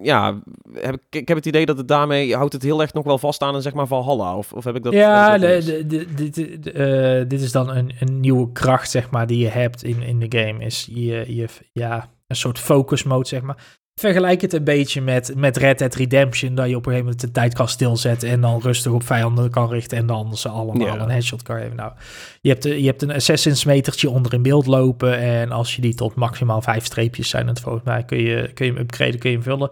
[0.00, 3.04] Ja, heb ik, ik heb het idee dat het daarmee houdt het heel erg nog
[3.04, 4.36] wel vast aan een zeg maar Valhalla.
[4.36, 4.92] Of, of heb ik dat...
[4.92, 9.38] Ja, de, de, dit, uh, dit is dan een, een nieuwe kracht zeg maar die
[9.38, 10.64] je hebt in, in de game.
[10.64, 13.78] Is je, je, ja, een soort focus mode zeg maar.
[14.00, 17.20] Vergelijk het een beetje met, met Red Dead Redemption, dat je op een gegeven moment
[17.20, 20.98] de tijd kan stilzetten en dan rustig op vijanden kan richten en dan ze allemaal
[20.98, 21.76] een headshot kan geven.
[21.76, 21.92] Nou,
[22.40, 25.94] je hebt, je hebt een Assassin's metertje onder in beeld lopen en als je die
[25.94, 29.30] tot maximaal vijf streepjes zijn, het volgens mij kun je, kun je hem upgraden, kun
[29.30, 29.70] je hem vullen.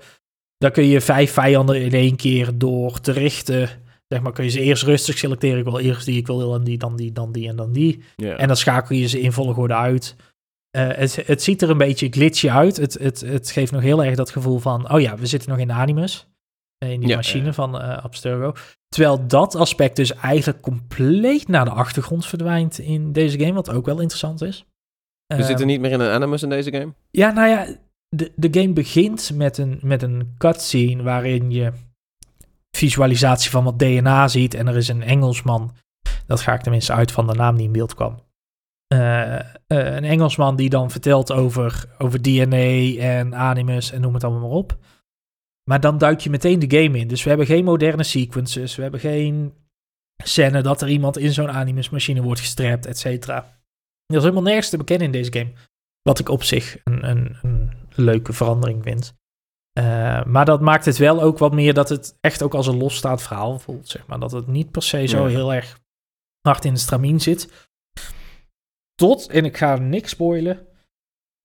[0.58, 3.68] Dan kun je vijf vijanden in één keer door te richten,
[4.08, 5.58] zeg maar, kun je ze eerst rustig selecteren.
[5.58, 8.02] Ik wil eerst die, ik wil dan die, dan die, dan die en dan die.
[8.16, 10.16] En dan schakel je ze in volgorde uit.
[10.76, 12.76] Uh, het, het, ziet er een beetje glitchy uit.
[12.76, 15.58] Het, het, het geeft nog heel erg dat gevoel van, oh ja, we zitten nog
[15.58, 16.28] in Animus.
[16.78, 18.52] Eh, in die machine van uh, Abstergo.
[18.88, 23.86] Terwijl dat aspect dus eigenlijk compleet naar de achtergrond verdwijnt in deze game, wat ook
[23.86, 24.66] wel interessant is.
[25.26, 26.94] We zitten niet meer in een Animus in deze game?
[27.10, 27.66] Ja, nou ja,
[28.08, 31.72] de, de game begint met een, met een cutscene waarin je
[32.76, 35.74] visualisatie van wat DNA ziet en er is een Engelsman.
[36.26, 38.18] Dat ga ik tenminste uit van de naam die in beeld kwam.
[38.94, 44.24] Uh, uh, een Engelsman die dan vertelt over, over DNA en Animus en noem het
[44.24, 44.78] allemaal maar op.
[45.68, 47.08] Maar dan duik je meteen de game in.
[47.08, 48.76] Dus we hebben geen moderne sequences.
[48.76, 49.54] We hebben geen
[50.24, 53.36] scène dat er iemand in zo'n Animus-machine wordt gestrapt, et cetera.
[54.06, 55.52] Er is helemaal nergens te bekennen in deze game.
[56.02, 59.14] Wat ik op zich een, een, een leuke verandering vind.
[59.78, 62.76] Uh, maar dat maakt het wel ook wat meer dat het echt ook als een
[62.76, 63.88] losstaand verhaal voelt.
[63.88, 64.18] Zeg maar.
[64.18, 65.78] Dat het niet per se zo heel erg
[66.40, 67.67] hard in de stramien zit.
[68.98, 70.66] Tot, en ik ga niks spoilen,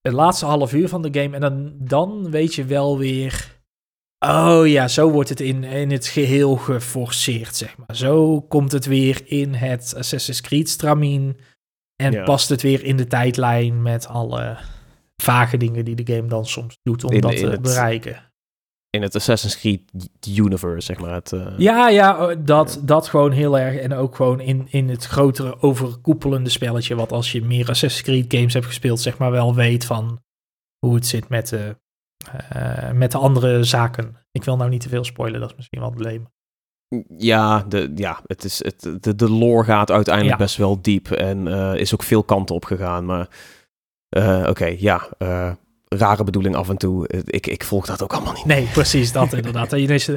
[0.00, 1.34] het laatste half uur van de game.
[1.34, 3.62] En dan, dan weet je wel weer.
[4.18, 7.96] Oh ja, zo wordt het in, in het geheel geforceerd, zeg maar.
[7.96, 11.36] Zo komt het weer in het Assassin's Creed stramien.
[11.96, 14.56] En past het weer in de tijdlijn met alle
[15.22, 18.32] vage dingen die de game dan soms doet om dat te bereiken
[18.94, 19.80] in het Assassin's Creed
[20.28, 21.14] universe, zeg maar.
[21.14, 21.46] Het, uh...
[21.56, 23.80] Ja, ja, oh, dat, dat gewoon heel erg.
[23.80, 26.94] En ook gewoon in, in het grotere overkoepelende spelletje.
[26.94, 30.22] Wat als je meer Assassin's Creed games hebt gespeeld, zeg maar wel weet van
[30.78, 31.76] hoe het zit met, de,
[32.56, 34.16] uh, met de andere zaken.
[34.30, 36.32] Ik wil nou niet te veel spoilen, dat is misschien wel het probleem.
[37.18, 41.46] Ja, de, ja het is, het, de, de lore gaat uiteindelijk best wel diep en
[41.46, 43.04] uh, is ook veel kanten op gegaan.
[43.04, 43.28] Maar
[44.48, 45.08] oké, ja
[45.96, 47.08] rare bedoeling af en toe.
[47.24, 48.44] Ik, ik volg dat ook allemaal niet.
[48.44, 49.72] Nee, precies dat inderdaad.
[49.72, 50.10] En je denkt,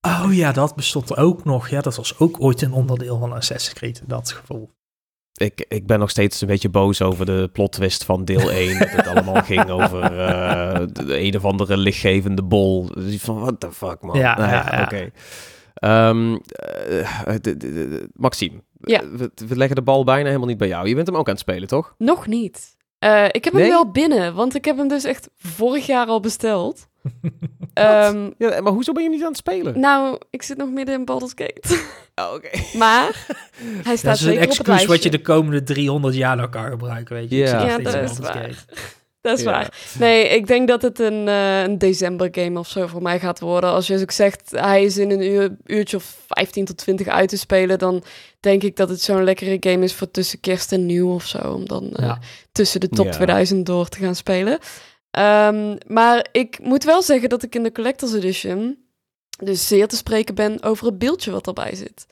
[0.00, 1.68] oh ja, dat bestond ook nog.
[1.68, 4.70] Ja, dat was ook ooit een onderdeel van Assassin's Creed, dat gevoel.
[5.38, 8.78] Ik, ik ben nog steeds een beetje boos over de plot twist van deel 1.
[8.78, 12.86] dat het allemaal ging over uh, de een of andere lichtgevende bol.
[12.86, 14.18] Dus van, what the fuck, man.
[14.18, 14.82] Ja, nou, ja, ja.
[14.82, 15.10] oké.
[15.80, 19.10] Um, uh, Maxime, ja.
[19.10, 20.88] we, we, leggen de bal bijna helemaal niet bij jou.
[20.88, 21.94] Je bent hem ook aan het spelen, toch?
[21.98, 22.76] Nog niet.
[23.04, 26.20] Uh, ik heb hem wel binnen, want ik heb hem dus echt vorig jaar al
[26.20, 26.86] besteld.
[27.74, 29.80] um, ja, maar hoezo ben je niet aan het spelen?
[29.80, 31.78] Nou, ik zit nog midden in Baldur's Gate.
[32.18, 32.48] Oh, oké.
[32.78, 33.26] Maar
[33.60, 37.14] hij staat dat is een excuus wat je de komende 300 jaar nog kan gebruiken,
[37.14, 37.36] weet je.
[37.36, 38.64] Ja, ja dat is waar.
[39.20, 39.72] Dat is waar.
[39.98, 43.40] Nee, ik denk dat het een, uh, een december game of zo voor mij gaat
[43.40, 43.70] worden.
[43.70, 47.28] Als je ook zegt, hij is in een uur, uurtje of 15 tot 20 uit
[47.28, 48.02] te spelen, dan
[48.40, 51.52] denk ik dat het zo'n lekkere game is voor tussen kerst en nieuw of zo.
[51.52, 52.16] Om dan uh,
[52.52, 54.58] tussen de top 2000 door te gaan spelen.
[55.18, 58.78] Um, maar ik moet wel zeggen dat ik in de Collector's Edition
[59.44, 62.06] dus zeer te spreken ben over het beeldje wat erbij zit.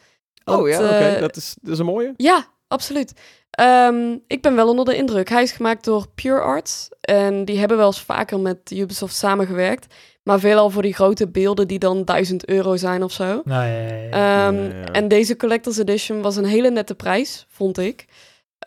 [0.44, 1.14] oh ja, oké.
[1.14, 2.12] Uh, dat, is, dat is een mooie.
[2.16, 3.12] Ja, absoluut.
[3.60, 5.28] Um, ik ben wel onder de indruk.
[5.28, 6.88] Hij is gemaakt door Pure Arts.
[7.00, 9.94] En die hebben wel eens vaker met Ubisoft samengewerkt.
[10.22, 13.42] Maar veelal voor die grote beelden die dan 1000 euro zijn of zo.
[13.44, 18.04] Nou, ja, ja, um, en deze Collector's Edition was een hele nette prijs, vond ik.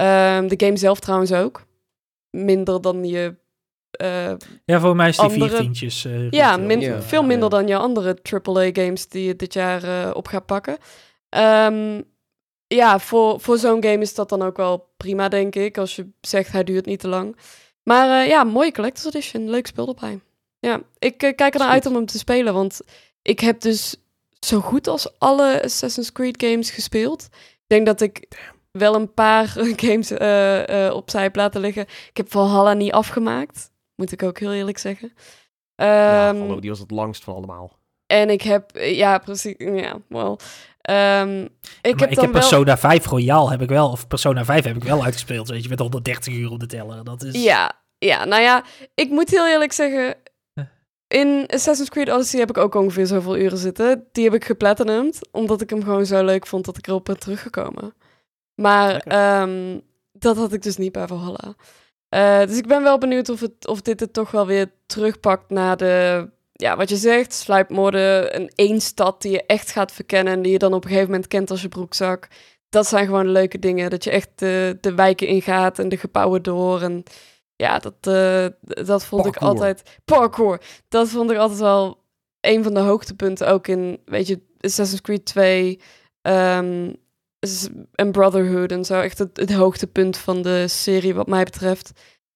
[0.02, 1.66] Um, de game zelf trouwens ook.
[2.30, 3.36] Minder dan je.
[4.02, 4.32] Uh,
[4.66, 5.50] ja, voor mij is die andere...
[5.50, 6.06] vier tientjes.
[6.06, 10.28] Uh, ja, min veel minder dan je andere AAA-games die je dit jaar uh, op
[10.28, 10.78] gaat pakken.
[11.38, 12.04] Um,
[12.76, 15.78] ja, voor, voor zo'n game is dat dan ook wel prima, denk ik.
[15.78, 17.38] Als je zegt hij duurt niet te lang.
[17.84, 19.50] Maar uh, ja, mooie Collector's Edition.
[19.50, 20.20] Leuk speel erbij.
[20.60, 22.54] Ja, ik uh, kijk er naar uit om hem te spelen.
[22.54, 22.82] Want
[23.22, 23.96] ik heb dus
[24.40, 27.24] zo goed als alle Assassin's Creed games gespeeld.
[27.32, 28.28] Ik denk dat ik
[28.72, 29.48] wel een paar
[29.84, 31.84] games uh, opzij heb laten liggen.
[31.84, 33.72] Ik heb Valhalla niet afgemaakt.
[33.96, 35.08] Moet ik ook heel eerlijk zeggen.
[35.76, 37.80] Um, ja, ehm, die was het langst van allemaal.
[38.06, 40.40] En ik heb, ja, precies, ja, wel.
[40.90, 41.44] Um,
[41.82, 44.84] ik heb, ik heb Persona 5 Royal heb ik wel, of Persona 5 heb ik
[44.84, 47.04] wel uitgespeeld, weet je, met 130 uur op de teller.
[47.04, 47.44] Dat is...
[47.44, 48.64] Ja, Ja, nou ja,
[48.96, 50.16] ik moet heel eerlijk zeggen,
[51.10, 54.08] in Assassin's Creed Odyssey heb ik ook ongeveer zoveel uren zitten.
[54.12, 57.20] Die heb ik geplatinumd, omdat ik hem gewoon zo leuk vond dat ik erop ben
[57.20, 57.94] teruggekomen.
[58.56, 58.94] Maar
[59.42, 61.56] um, dat had ik dus niet bij Valhalla.
[62.10, 65.50] Uh, dus ik ben wel benieuwd of, het, of dit het toch wel weer terugpakt
[65.50, 66.30] naar de...
[66.62, 70.34] Ja, wat je zegt, sluipmoorden, een één stad die je echt gaat verkennen...
[70.34, 72.28] en die je dan op een gegeven moment kent als je broekzak.
[72.70, 73.90] Dat zijn gewoon leuke dingen.
[73.90, 77.04] Dat je echt de, de wijken ingaat en de gebouwen door en
[77.56, 78.48] ja, dat, uh,
[78.86, 80.00] dat vond ik altijd...
[80.06, 80.62] Parkour!
[80.88, 82.04] Dat vond ik altijd wel
[82.40, 83.48] een van de hoogtepunten.
[83.48, 85.80] Ook in, weet je, Assassin's Creed 2
[86.22, 86.96] um,
[87.92, 89.02] en Brotherhood en zo.
[89.02, 91.92] Echt het, het, hoogtepunt van de serie wat mij betreft.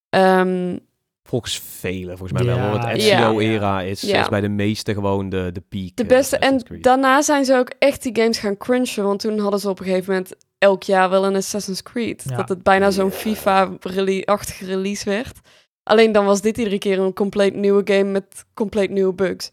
[0.10, 0.80] Um,
[1.24, 2.80] Volgens velen, volgens mij wel.
[2.80, 4.22] Het Ezio-era is, ja.
[4.22, 5.96] is bij de meeste gewoon de, de peak.
[5.96, 6.38] De beste.
[6.38, 9.04] En daarna zijn ze ook echt die games gaan crunchen.
[9.04, 12.30] Want toen hadden ze op een gegeven moment elk jaar wel een Assassin's Creed.
[12.38, 15.40] Dat het bijna zo'n FIFA-achtige release werd.
[15.84, 19.52] Alleen dan was dit iedere keer een compleet nieuwe game met compleet nieuwe bugs.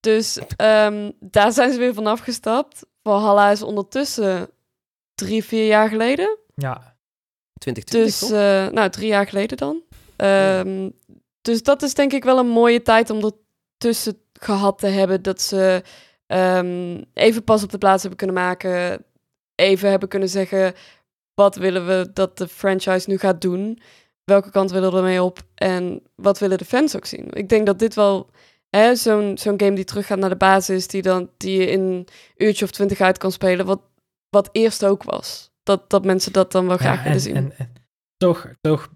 [0.00, 2.86] Dus um, daar zijn ze weer van afgestapt.
[3.02, 4.50] Valhalla is ondertussen
[5.14, 6.38] drie, vier jaar geleden.
[6.54, 6.96] Ja.
[7.58, 9.82] 2020 Dus, uh, nou, drie jaar geleden dan.
[10.24, 10.92] Um,
[11.40, 13.32] dus dat is denk ik wel een mooie tijd om
[13.76, 15.22] ertussen gehad te hebben.
[15.22, 15.82] Dat ze
[16.26, 19.04] um, even pas op de plaats hebben kunnen maken
[19.54, 20.74] even hebben kunnen zeggen:
[21.34, 23.80] wat willen we dat de franchise nu gaat doen?
[24.24, 25.38] Welke kant willen we ermee op?
[25.54, 27.32] En wat willen de fans ook zien?
[27.32, 28.30] Ik denk dat dit wel
[28.92, 32.64] zo'n zo'n game die teruggaat naar de basis, die, dan, die je in een uurtje
[32.64, 33.80] of twintig uit kan spelen, wat,
[34.28, 35.50] wat eerst ook was.
[35.62, 37.36] Dat, dat mensen dat dan wel graag willen zien.
[37.36, 37.72] En, en,
[38.16, 38.88] toch, toch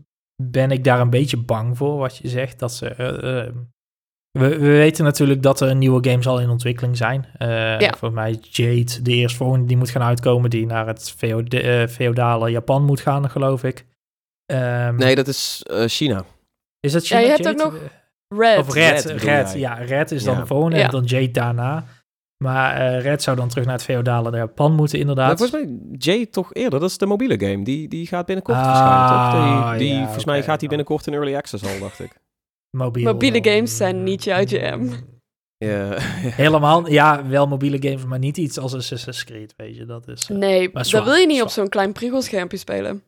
[0.51, 2.59] ben ik daar een beetje bang voor, wat je zegt.
[2.59, 3.63] Dat ze uh,
[4.39, 7.27] we, we, weten natuurlijk dat er een nieuwe game zal in ontwikkeling zijn.
[7.39, 7.95] Uh, ja.
[7.99, 12.51] Voor mij Jade, de eerstvolgende die moet gaan uitkomen, die naar het feode uh, feodale
[12.51, 13.87] Japan moet gaan, geloof ik.
[14.47, 16.25] Um, nee, dat is uh, China.
[16.81, 17.19] Is dat China?
[17.21, 17.65] Ja, je hebt Jade?
[17.65, 17.81] ook nog
[18.29, 18.59] Red.
[18.59, 19.75] Of Red, Red, Red ja.
[19.75, 20.41] Red is dan ja.
[20.41, 21.85] de volgende en dan Jade daarna.
[22.43, 25.39] Maar Red zou dan terug naar het feodale Japan moeten, inderdaad.
[25.39, 27.65] Maar volgens mij Jade toch eerder, dat is de mobiele game.
[27.65, 29.79] Die, die gaat binnenkort ah, verschijnen, toch?
[29.79, 32.21] Die, die, volgens mij gaat die binnenkort in Early Access al, dacht ik.
[32.77, 34.91] Mobiele games zijn niet jouw jam.
[35.57, 35.95] Ja.
[36.43, 39.85] Helemaal, ja, wel mobiele games, maar niet iets als Assassin's Creed, weet je.
[39.85, 43.03] Dat is, uh, nee, dat wil je niet op zo'n klein priegelschermpje spelen.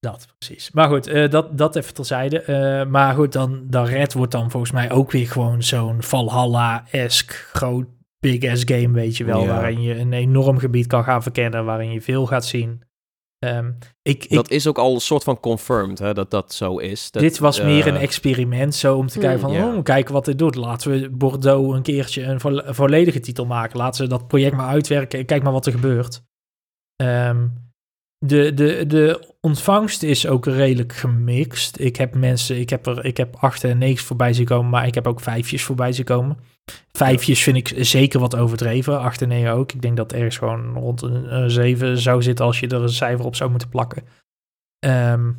[0.00, 0.70] Dat, precies.
[0.70, 2.44] Maar goed, uh, dat, dat even terzijde.
[2.46, 7.34] Uh, maar goed, dan, dan Red wordt dan volgens mij ook weer gewoon zo'n Valhalla-esque
[7.34, 7.86] groot
[8.30, 9.42] big-ass game, weet je wel.
[9.42, 9.46] Ja.
[9.46, 12.82] Waarin je een enorm gebied kan gaan verkennen, waarin je veel gaat zien.
[13.44, 17.10] Um, ik, dat is ook al een soort van confirmed, hè, dat dat zo is.
[17.10, 19.76] Dat, dit was meer een experiment, zo om te kijken van, yeah.
[19.76, 20.54] oh, kijken wat dit doet.
[20.54, 23.78] Laten we Bordeaux een keertje een, vo volledige titel maken.
[23.78, 25.26] Laten ze dat project maar uitwerken.
[25.26, 26.22] Kijk maar wat er gebeurt.
[27.02, 27.52] Um,
[28.18, 31.80] de, de, de ontvangst is ook redelijk gemixt.
[31.80, 34.86] Ik heb mensen, ik heb er, ik heb acht en negen voorbij zien komen, maar
[34.86, 36.38] ik heb ook vijfjes voorbij zien komen.
[36.92, 39.00] Vijfjes vind ik zeker wat overdreven.
[39.00, 39.72] Acht en negen ook.
[39.72, 43.24] Ik denk dat ergens gewoon rond een, zeven zou zitten als je er een cijfer
[43.24, 44.02] op zou moeten plakken.
[44.86, 45.38] Um,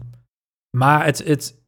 [0.78, 1.62] maar het, het,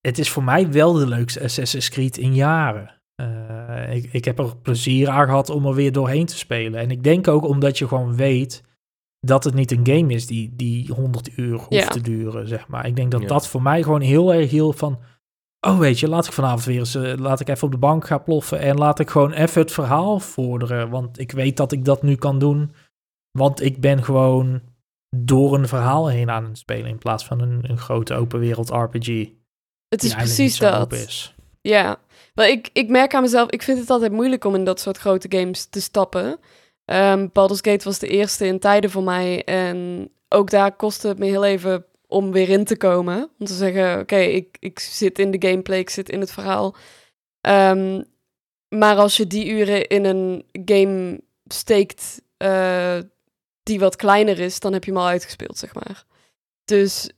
[0.00, 3.02] het is voor mij wel de leukste Assassin's Creed in jaren.
[3.22, 6.80] Uh, ik, ik heb er plezier aan gehad om er weer doorheen te spelen.
[6.80, 8.62] En ik denk ook omdat je gewoon weet
[9.20, 11.88] dat het niet een game is die, die 100 uur hoeft ja.
[11.88, 12.86] te duren, zeg maar.
[12.86, 13.26] Ik denk dat ja.
[13.26, 14.98] dat voor mij gewoon heel erg heel van...
[15.66, 16.94] Oh, weet je, laat ik vanavond weer eens...
[16.94, 18.58] Uh, laat ik even op de bank gaan ploffen...
[18.58, 20.90] en laat ik gewoon even het verhaal vorderen.
[20.90, 22.72] Want ik weet dat ik dat nu kan doen.
[23.30, 24.62] Want ik ben gewoon
[25.16, 26.86] door een verhaal heen aan het spelen...
[26.86, 29.28] in plaats van een, een grote open wereld RPG.
[29.88, 30.92] Het is precies dat.
[30.92, 31.34] Is.
[31.60, 31.98] Ja,
[32.34, 33.50] maar ik, ik merk aan mezelf...
[33.50, 36.38] ik vind het altijd moeilijk om in dat soort grote games te stappen...
[36.86, 39.44] Um, Baldur's Gate was de eerste in tijden voor mij.
[39.44, 43.30] En ook daar kostte het me heel even om weer in te komen.
[43.38, 46.76] Om te zeggen, oké, ik, ik zit in de gameplay, ik zit in het verhaal.
[47.40, 48.04] Um,
[48.68, 52.98] maar als je die uren in een game steekt uh,
[53.62, 56.04] die wat kleiner is, dan heb je hem al uitgespeeld, zeg maar.
[56.64, 57.10] Dus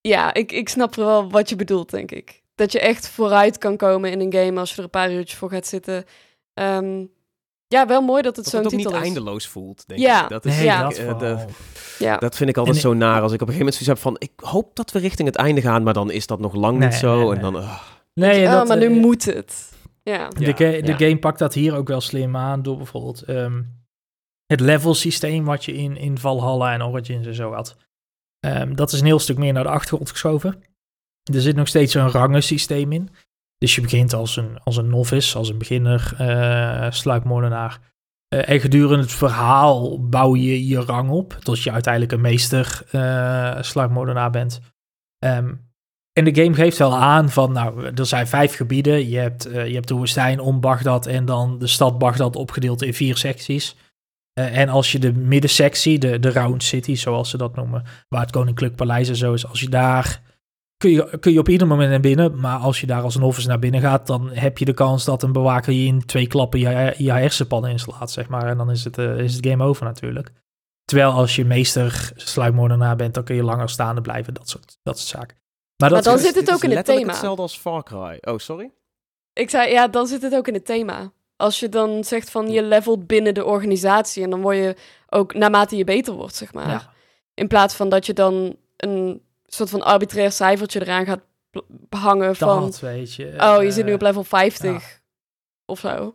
[0.00, 2.42] ja, ik, ik snap wel wat je bedoelt, denk ik.
[2.54, 5.38] Dat je echt vooruit kan komen in een game als je er een paar uurtjes
[5.38, 6.04] voor gaat zitten.
[6.54, 7.10] Um,
[7.68, 8.84] ja, wel mooi dat het zo'n titel is.
[8.84, 10.22] Dat het niet eindeloos voelt, denk ja.
[10.22, 10.28] ik.
[10.28, 10.82] Dat is, nee, ja.
[10.82, 11.44] Dat, uh, de,
[11.98, 12.16] ja.
[12.16, 13.22] dat vind ik altijd en, zo naar.
[13.22, 14.16] Als ik op een gegeven moment zoiets heb van...
[14.18, 16.88] Ik hoop dat we richting het einde gaan, maar dan is dat nog lang nee,
[16.88, 17.24] niet zo.
[17.24, 17.56] Nee, en dan...
[17.56, 17.80] Uh.
[18.14, 19.72] Nee, ja, dat, maar nu uh, moet het.
[20.02, 20.28] Ja.
[20.28, 23.28] De, ga de game pakt dat hier ook wel slim aan door bijvoorbeeld...
[23.28, 23.74] Um,
[24.46, 27.76] het level systeem wat je in, in Valhalla en Origins en zo had.
[28.40, 30.62] Um, dat is een heel stuk meer naar de achtergrond geschoven.
[31.22, 33.08] Er zit nog steeds een rangensysteem in.
[33.58, 36.90] Dus je begint als een, als een novice, als een beginner, uh,
[38.48, 44.30] en gedurende het verhaal bouw je je rang op, tot je uiteindelijk een meester uh,
[44.30, 44.60] bent.
[45.24, 45.64] Um,
[46.12, 49.08] en de game geeft wel aan van, nou, er zijn vijf gebieden.
[49.08, 52.94] Je hebt, je hebt de woestijn om Bagdad en dan de stad Bagdad opgedeeld in
[52.94, 53.76] vier secties.
[54.32, 58.30] En als je de middensectie, de, de Round City, zoals ze dat noemen, waar het
[58.30, 60.22] Koninklijk Paleis en zo is, als je daar,
[60.76, 63.22] kun je, kun je op ieder moment naar binnen, maar als je daar als een
[63.22, 66.26] officer naar binnen gaat, dan heb je de kans dat een bewaker je in twee
[66.26, 68.46] klappen je, je hersenpannen inslaat, zeg maar.
[68.48, 70.32] En dan is het, uh, is het game over natuurlijk.
[70.84, 74.98] Terwijl als je meester sluipmoordenaar bent, dan kun je langer staande blijven, dat soort, dat
[74.98, 75.36] soort zaken.
[75.76, 77.06] Maar, dat dan zit het ook in het thema.
[77.06, 78.18] hetzelfde als Far Cry.
[78.20, 78.70] Oh, sorry?
[79.32, 81.12] Ik zei, ja, dan zit het ook in het thema.
[81.36, 84.76] Als je dan zegt van je levelt binnen de organisatie en dan word je
[85.08, 86.68] ook naarmate je beter wordt, zeg maar.
[86.68, 86.92] Ja.
[87.34, 89.25] In plaats van dat je dan een
[89.56, 91.20] soort van arbitrair cijfertje eraan gaat
[91.88, 92.60] hangen van...
[92.60, 93.34] Dat, weet je.
[93.38, 95.02] Oh, je zit nu op level 50
[95.66, 96.14] of zo.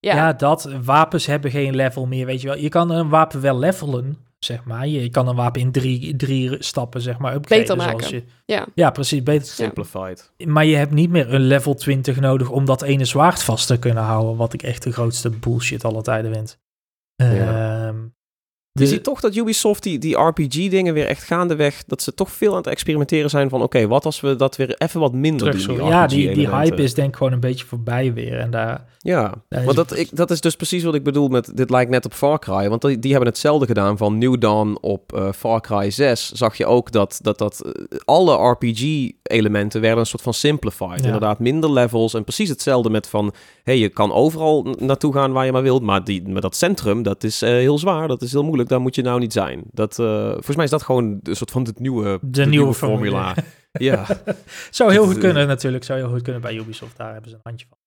[0.00, 0.14] Ja.
[0.14, 0.70] ja, dat.
[0.82, 2.56] Wapens hebben geen level meer, weet je wel.
[2.56, 4.86] Je kan een wapen wel levelen, zeg maar.
[4.86, 7.66] Je kan een wapen in drie, drie stappen, zeg maar, upgraden.
[7.66, 8.10] Beter maken.
[8.10, 8.66] Je, ja.
[8.74, 9.22] ja, precies.
[9.22, 9.46] Beter.
[9.46, 10.32] Simplified.
[10.44, 13.78] Maar je hebt niet meer een level 20 nodig om dat ene zwaard vast te
[13.78, 14.36] kunnen houden.
[14.36, 16.58] Wat ik echt de grootste bullshit alle tijden vind.
[17.16, 17.87] Ja.
[18.78, 22.50] Je ziet toch dat Ubisoft die, die RPG-dingen weer echt gaandeweg, dat ze toch veel
[22.50, 25.76] aan het experimenteren zijn van, oké, wat als we dat weer even wat minder doen?
[25.76, 28.38] Die ja, die, die hype is denk ik gewoon een beetje voorbij weer.
[28.38, 31.70] En daar, ja, want dat, ik, dat is dus precies wat ik bedoel met, dit
[31.70, 35.12] lijkt net op Far Cry, want die, die hebben hetzelfde gedaan van New Dawn op
[35.14, 37.72] uh, Far Cry 6, zag je ook dat, dat, dat uh,
[38.04, 41.04] alle RPG-elementen werden een soort van simplified.
[41.04, 45.44] Inderdaad, minder levels en precies hetzelfde met van, hey, je kan overal naartoe gaan waar
[45.44, 48.32] je maar wilt, maar, die, maar dat centrum, dat is uh, heel zwaar, dat is
[48.32, 49.64] heel moeilijk daar moet je nou niet zijn.
[49.72, 53.34] Dat, uh, volgens mij is dat gewoon een soort van het nieuwe, de, nieuwe, formula.
[53.72, 54.06] ja.
[54.70, 55.84] Zou heel goed kunnen natuurlijk.
[55.84, 56.96] Zou heel goed kunnen bij Ubisoft.
[56.96, 57.78] Daar hebben ze een handje van.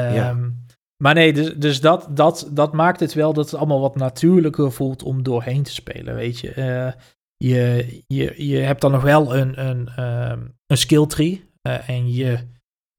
[0.00, 0.64] Um,
[1.02, 4.72] Maar nee, dus, dus dat, dat, dat maakt het wel dat het allemaal wat natuurlijker
[4.72, 6.54] voelt om doorheen te spelen, weet je.
[6.56, 6.92] Uh,
[7.36, 11.48] je, je, je hebt dan nog wel een, een, um, een skill tree.
[11.68, 12.38] Uh, en je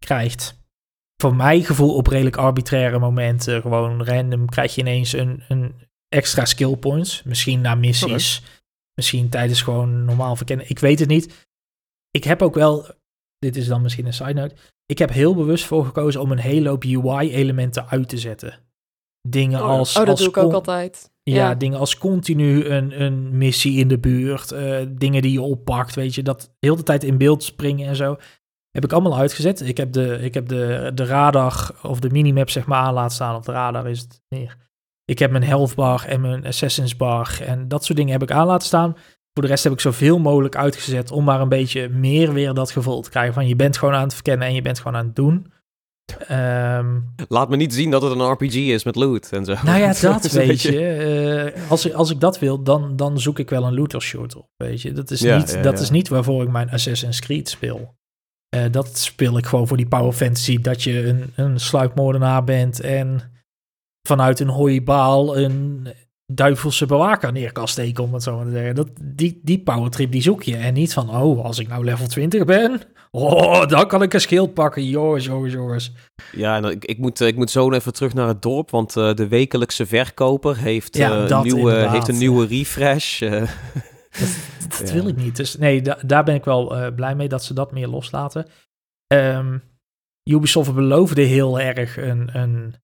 [0.05, 0.59] krijgt
[1.21, 5.75] voor mijn gevoel op redelijk arbitraire momenten, gewoon random, krijg je ineens een, een
[6.12, 7.24] extra skill points.
[7.24, 8.41] Misschien naar missies.
[8.93, 10.69] Misschien tijdens gewoon normaal verkennen.
[10.69, 11.47] Ik weet het niet.
[12.12, 12.86] Ik heb ook wel,
[13.39, 14.56] dit is dan misschien een side note.
[14.86, 18.60] Ik heb heel bewust voor gekozen om een hele hoop UI-elementen uit te zetten.
[19.28, 19.95] Dingen oh, als.
[19.95, 21.12] Oh, dat als doe ik ook altijd.
[21.24, 24.52] Ja, dingen als continu een, een missie in de buurt.
[24.52, 26.24] Uh, dingen die je oppakt, weet je.
[26.24, 28.17] Dat heel de tijd in beeld springen en zo.
[28.71, 29.62] Heb ik allemaal uitgezet.
[29.62, 33.15] Ik heb de, ik heb de, de radar of de minimap zeg maar aan laten
[33.15, 33.36] staan.
[33.36, 34.58] Op de radar is het meer.
[35.05, 38.31] Ik heb mijn health bar en mijn assassins bar en dat soort dingen heb ik
[38.31, 38.95] aan laten staan.
[39.33, 42.71] Voor de rest heb ik zoveel mogelijk uitgezet om maar een beetje meer weer dat
[42.71, 45.05] gevoel te krijgen van je bent gewoon aan het verkennen en je bent gewoon aan
[45.05, 45.51] het doen.
[46.27, 49.55] Ehm, Laat me niet zien dat het een RPG is met loot en zo.
[49.63, 51.53] Nou ja, dat weet je.
[51.55, 54.35] Uh, als, ik, als ik dat wil, dan, dan zoek ik wel een looter short
[54.35, 54.47] op.
[54.57, 57.95] Weet je, dat is, niet, dat is niet waarvoor ik mijn Assassin's Creed speel.
[58.55, 60.61] Uh, dat speel ik gewoon voor die power fantasy.
[60.61, 63.30] Dat je een, een sluipmoordenaar bent en
[64.07, 65.87] vanuit een hooibaal een
[66.35, 68.75] duivelse bewaker neer kan steken, om het zo maar te zeggen.
[68.75, 70.55] Dat, die, die powertrip die zoek je.
[70.55, 74.21] En niet van, oh, als ik nou level 20 ben, oh, dan kan ik een
[74.21, 74.85] schild pakken.
[74.85, 75.93] Jongens, jongens, jongens.
[76.31, 79.13] Ja, en ik, ik, moet, ik moet zo even terug naar het dorp, want uh,
[79.13, 83.21] de wekelijkse verkoper heeft, ja, uh, nieuwe, heeft een nieuwe refresh.
[83.21, 83.31] Uh.
[83.31, 83.49] Dat,
[84.79, 84.93] dat ja.
[84.93, 85.35] wil ik niet.
[85.35, 88.47] Dus nee, da daar ben ik wel blij mee dat ze dat meer loslaten.
[89.13, 89.63] Um,
[90.23, 92.75] Ubisoft beloofde heel erg een, een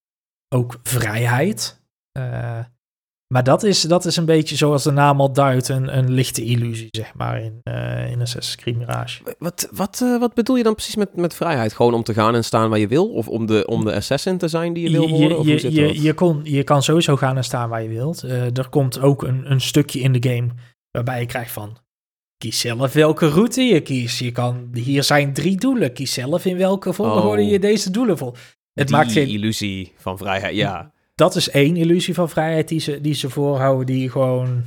[0.49, 1.81] ook vrijheid.
[2.17, 2.59] Uh,
[3.33, 6.43] maar dat is, dat is een beetje zoals de naam al duidt, een, een lichte
[6.43, 9.35] illusie, zeg maar, in, uh, in Assassin's Creed Mirage.
[9.39, 11.73] Wat, wat, uh, wat bedoel je dan precies met, met vrijheid?
[11.73, 13.13] Gewoon om te gaan en staan waar je wil?
[13.13, 15.43] Of om de, om de assassin te zijn die je wil worden?
[15.43, 18.23] Je, je, je, je, kon, je kan sowieso gaan en staan waar je wilt.
[18.23, 20.49] Uh, er komt ook een, een stukje in de game
[20.91, 21.77] waarbij je krijgt van...
[22.37, 24.19] Kies zelf welke route je kiest.
[24.19, 25.93] Je kan, hier zijn drie doelen.
[25.93, 27.49] Kies zelf in welke volgorde oh.
[27.49, 28.33] je deze doelen vol.
[28.79, 30.91] Het maakt geen illusie van vrijheid, ja.
[31.15, 34.63] Dat is één illusie van vrijheid die ze, die ze voorhouden, die gewoon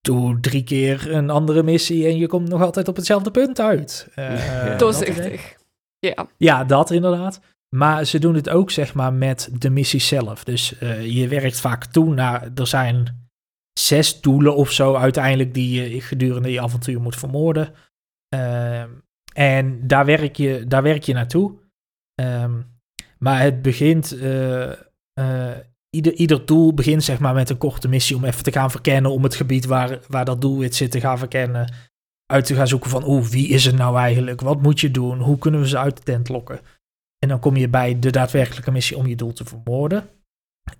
[0.00, 4.08] doe drie keer een andere missie en je komt nog altijd op hetzelfde punt uit.
[4.16, 5.56] Uh, Doorzichtig.
[5.98, 6.26] Ja.
[6.36, 7.40] Ja, dat inderdaad.
[7.76, 10.44] Maar ze doen het ook, zeg maar, met de missie zelf.
[10.44, 13.28] Dus uh, je werkt vaak toe naar, er zijn
[13.72, 17.74] zes doelen of zo uiteindelijk die je gedurende je avontuur moet vermoorden.
[18.34, 18.82] Uh,
[19.34, 21.54] en daar werk je, daar werk je naartoe.
[22.20, 22.71] Um,
[23.22, 24.72] maar het begint, uh,
[25.20, 25.50] uh,
[25.90, 29.10] ieder, ieder doel begint zeg maar met een korte missie om even te gaan verkennen,
[29.10, 31.72] om het gebied waar, waar dat doelwit zit te gaan verkennen.
[32.26, 34.40] Uit te gaan zoeken van, oeh, wie is het nou eigenlijk?
[34.40, 35.20] Wat moet je doen?
[35.20, 36.60] Hoe kunnen we ze uit de tent lokken?
[37.18, 40.08] En dan kom je bij de daadwerkelijke missie om je doel te vermoorden.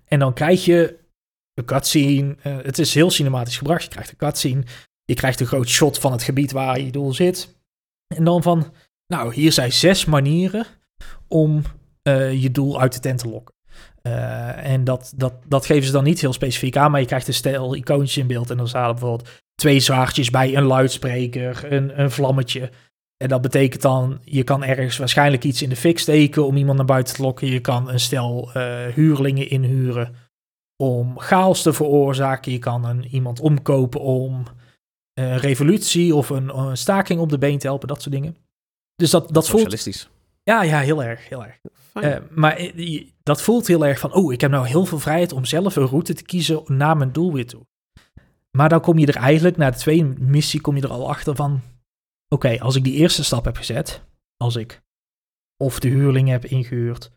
[0.05, 0.99] En dan krijg je
[1.53, 2.35] een cutscene.
[2.43, 3.83] Uh, het is heel cinematisch gebracht.
[3.83, 4.63] Je krijgt een cutscene.
[5.05, 7.57] Je krijgt een groot shot van het gebied waar je doel zit.
[8.15, 8.73] En dan van,
[9.07, 10.65] Nou, hier zijn zes manieren
[11.27, 11.63] om
[12.41, 13.55] je doel uit de tent te lokken.
[14.63, 17.33] en dat, dat, dat geven ze dan niet heel specifiek aan, maar je krijgt een
[17.33, 18.49] stel icoontjes in beeld.
[18.49, 22.69] En dan staan er bijvoorbeeld twee zwaardjes bij, een luidspreker, een, een vlammetje.
[23.23, 26.77] En dat betekent dan, je kan ergens waarschijnlijk iets in de fik steken om iemand
[26.77, 27.47] naar buiten te lokken.
[27.47, 30.15] Je kan een stel uh, huurlingen inhuren
[30.77, 32.51] om chaos te veroorzaken.
[32.51, 34.43] Je kan een, iemand omkopen om
[35.13, 38.37] een revolutie of een, een, staking op de been te helpen, dat soort dingen.
[38.95, 40.09] Dus dat, dat voelt...
[40.43, 41.59] Ja, ja, heel erg, heel erg.
[41.93, 45.31] Uh, maar eh, dat voelt heel erg van, oh, ik heb nou heel veel vrijheid
[45.31, 47.65] om zelf een route te kiezen naar mijn doel weer toe.
[48.51, 51.35] Maar dan kom je er eigenlijk, na de tweede missie, kom je er al achter
[51.35, 51.61] van,
[52.27, 54.03] oké, als ik die eerste stap heb gezet,
[54.37, 54.81] als ik
[55.57, 57.11] of de huurling heb ingehuurd,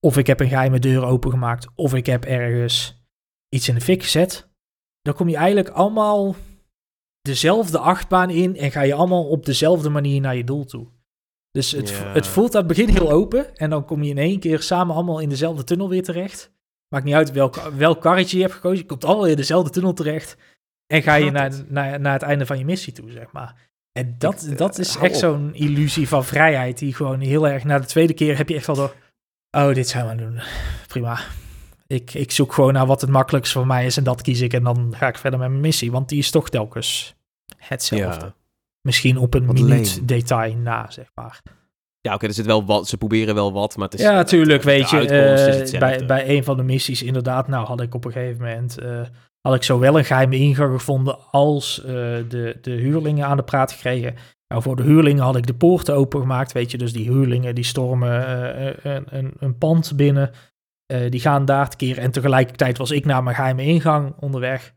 [0.00, 3.04] of ik heb een geheime deur opengemaakt, of ik heb ergens
[3.48, 4.48] iets in de fik gezet,
[5.02, 6.34] dan kom je eigenlijk allemaal
[7.20, 10.88] dezelfde achtbaan in en ga je allemaal op dezelfde manier naar je doel toe.
[11.56, 14.38] Dus het, het voelt aan het begin heel open en dan kom je in één
[14.38, 16.52] keer samen allemaal in dezelfde tunnel weer terecht.
[16.88, 19.92] Maakt niet uit welk, welk karretje je hebt gekozen, je komt allemaal in dezelfde tunnel
[19.92, 20.36] terecht
[20.86, 23.54] en ga je naar, naar, naar het einde van je missie toe, zeg maar.
[23.92, 27.64] En dat, dat eh, is echt zo'n illusie van vrijheid, die gewoon heel erg...
[27.64, 28.94] Na de tweede keer heb je echt wel door...
[29.50, 30.40] Oh, dit zijn we aan doen.
[30.86, 31.18] Prima.
[31.86, 34.52] Ik, ik zoek gewoon naar wat het makkelijkst voor mij is en dat kies ik.
[34.52, 37.14] En dan ga ik verder met mijn missie, want die is toch telkens
[37.56, 38.34] hetzelfde.
[38.86, 41.42] Misschien op een minuut detail na, zeg maar.
[42.00, 42.88] Ja, oké, er zit wel wat.
[42.88, 44.04] Ze proberen wel wat, maar het is.
[44.04, 45.00] Ja, natuurlijk, weet je.
[45.72, 48.82] Uh, bij, bij een van de missies, inderdaad, nou had ik op een gegeven moment.
[48.82, 49.00] Uh,
[49.40, 51.86] had ik zowel een geheime ingang gevonden als uh,
[52.28, 54.14] de, de huurlingen aan de praat gekregen.
[54.48, 56.78] Nou, voor de huurlingen had ik de poorten opengemaakt, weet je.
[56.78, 58.30] Dus die huurlingen die stormen
[58.86, 60.30] een, een, een, pand binnen.
[61.08, 62.02] die gaan daar te keren.
[62.02, 64.74] En tegelijkertijd was ik naar mijn geheime ingang onderweg.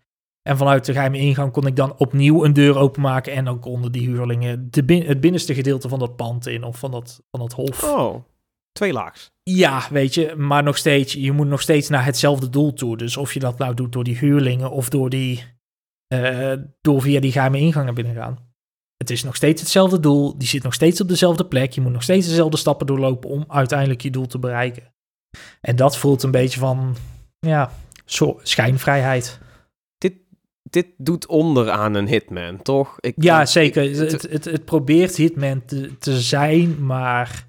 [0.50, 3.34] En vanuit de geheime ingang kon ik dan opnieuw een deur openmaken.
[3.34, 6.92] En dan konden die huurlingen de het binnenste gedeelte van dat pand in of van
[6.92, 7.84] dat, van dat hof.
[7.84, 8.24] Oh,
[8.72, 9.32] twee laags.
[9.44, 12.98] Ja, weet je, maar nog steeds, je moet nog steeds naar hetzelfde doel toe.
[12.98, 15.44] Dus of je dat nou doet door die huurlingen of door, die,
[16.14, 18.38] uh, door via die geheime ingang naar binnen gaan.
[18.98, 21.72] Het is nog steeds hetzelfde doel, die zit nog steeds op dezelfde plek.
[21.72, 24.94] Je moet nog steeds dezelfde stappen doorlopen om uiteindelijk je doel te bereiken.
[25.62, 26.96] En dat voelt een beetje van,
[27.40, 27.72] ja,
[28.06, 29.40] zo, schijnvrijheid
[30.70, 32.96] dit doet onder aan een Hitman, toch?
[33.00, 33.98] Ik, ja, zeker.
[33.98, 37.48] het, het, het, probeert Hitman te, te zijn, maar...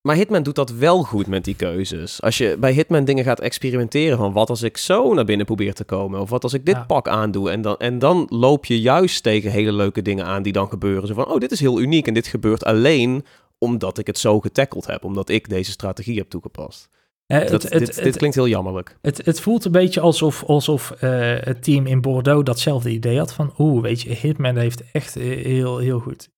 [0.00, 2.22] Maar Hitman doet dat wel goed met die keuzes.
[2.22, 5.74] Als je bij Hitman dingen gaat experimenteren van wat als ik zo naar binnen probeer
[5.74, 8.80] te komen, of wat als ik dit pak aandoe, en dan, en dan loop je
[8.80, 11.08] juist tegen hele leuke dingen aan die dan gebeuren.
[11.08, 13.24] Zo van, oh, dit is heel uniek en dit gebeurt alleen
[13.58, 16.88] omdat ik het zo getackeld heb, omdat ik deze strategie heb toegepast.
[17.26, 18.98] Dat, dit, dit, klinkt heel jammerlijk.
[19.02, 21.00] Het, het voelt een beetje alsof, alsof uh,
[21.40, 23.32] het team in Bordeaux datzelfde idee had.
[23.32, 26.30] Van, oeh, weet je, Hitman heeft echt heel, heel goed.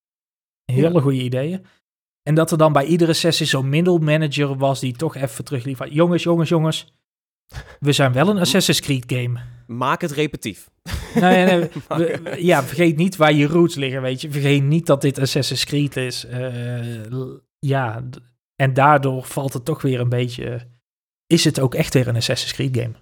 [0.65, 1.01] Hele ja.
[1.01, 1.65] goede ideeën.
[2.23, 5.91] En dat er dan bij iedere sessie zo'n middelmanager was die toch even terugliep van...
[5.91, 6.93] Jongens, jongens, jongens.
[7.81, 9.41] We zijn wel een Assassin's Creed game.
[9.67, 10.69] Maak het repetief.
[11.15, 14.31] Nee, nee, ja, vergeet niet waar je roots liggen, weet je.
[14.31, 16.27] Vergeet niet dat dit Assassin's Creed is.
[16.31, 17.05] Uh,
[17.59, 18.05] ja,
[18.57, 20.67] en daardoor valt het toch weer een beetje
[21.29, 22.95] is het ook echt weer een Assassin's Creed game.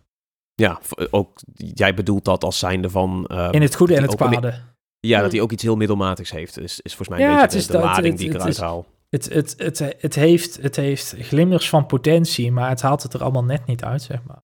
[0.54, 3.30] Ja, ook jij bedoelt dat als zijnde van...
[3.32, 4.62] Uh, In het goede en het kwade.
[5.00, 7.72] Ja, dat hij ook iets heel middelmatigs heeft, is, is volgens mij een beetje de,
[7.72, 8.86] de, lading die ik eruit haal.
[9.08, 13.22] Het, het, het, het, heeft, het heeft glimmers van potentie, maar het haalt het er
[13.22, 14.42] allemaal net niet uit, zeg maar.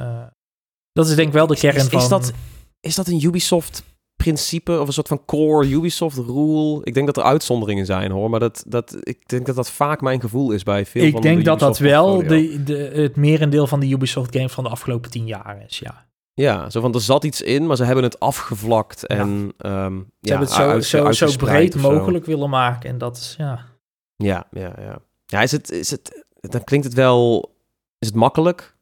[0.00, 0.26] Uh,
[0.92, 2.00] dat is denk ik wel de kern is, van...
[2.00, 2.32] Is dat,
[2.80, 3.82] is dat een Ubisoft
[4.24, 6.80] principe of een soort van core Ubisoft rule.
[6.84, 10.00] Ik denk dat er uitzonderingen zijn hoor, maar dat, dat, ik denk dat dat vaak
[10.00, 12.76] mijn gevoel is bij veel ik van de Ik denk dat dat wel de, de,
[12.76, 16.06] het merendeel van de Ubisoft games van de afgelopen tien jaar is, ja.
[16.34, 19.84] Ja, zo van er zat iets in, maar ze hebben het afgevlakt en ja.
[19.84, 23.34] Um, ze ja, hebben het zo, zo, zo breed mogelijk willen maken en dat is,
[23.38, 23.64] ja.
[24.16, 24.98] Ja, ja, ja.
[25.26, 27.52] Ja, is het, is het, dan klinkt het wel,
[27.98, 28.76] is het makkelijk?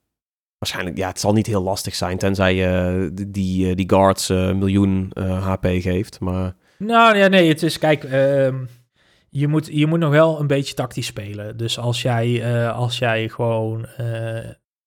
[0.59, 4.30] Waarschijnlijk, ja, het zal niet heel lastig zijn, tenzij je uh, die, uh, die guards
[4.30, 6.20] uh, miljoen HP geeft.
[6.20, 6.57] Maar...
[6.78, 8.64] Nou ja, nee, het is, kijk, ehm,
[9.30, 11.57] je, moet, je moet nog wel een beetje tactisch spelen.
[11.57, 13.86] Dus als jij, als jij gewoon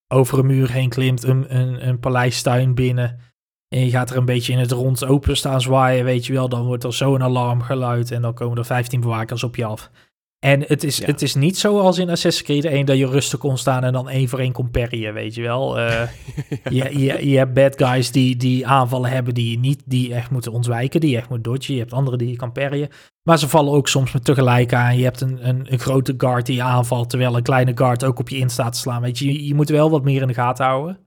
[0.08, 3.20] over een muur heen klimt, een, een, een paleistuin binnen.
[3.68, 6.50] En je gaat er een beetje in het rond open staan zwaaien, weet je wel.
[6.50, 9.92] Dan wordt er zo'n alarmgeluid en dan komen er 15 bewakers op je af.
[10.40, 13.58] En het is, het is niet zoals in Assassin's Creed 1 dat je rustig kon
[13.58, 15.80] staan en dan één voor één kon parryen, weet je wel.
[15.80, 16.02] Uh,
[16.70, 20.32] je, je, je hebt bad guys die, die aanvallen hebben die je niet, die echt
[20.32, 21.74] moeten ontwijken, die je echt moet dodgen.
[21.74, 22.90] Je hebt andere die je kan parryen.
[23.24, 24.98] Maar ze vallen ook soms met tegelijk aan.
[24.98, 28.20] Je hebt een, een, een grote guard die je aanvalt, terwijl een kleine guard ook
[28.20, 29.02] op je in staat te slaan.
[29.02, 31.00] Weet je, je, moet wel wat meer in de gaten houden.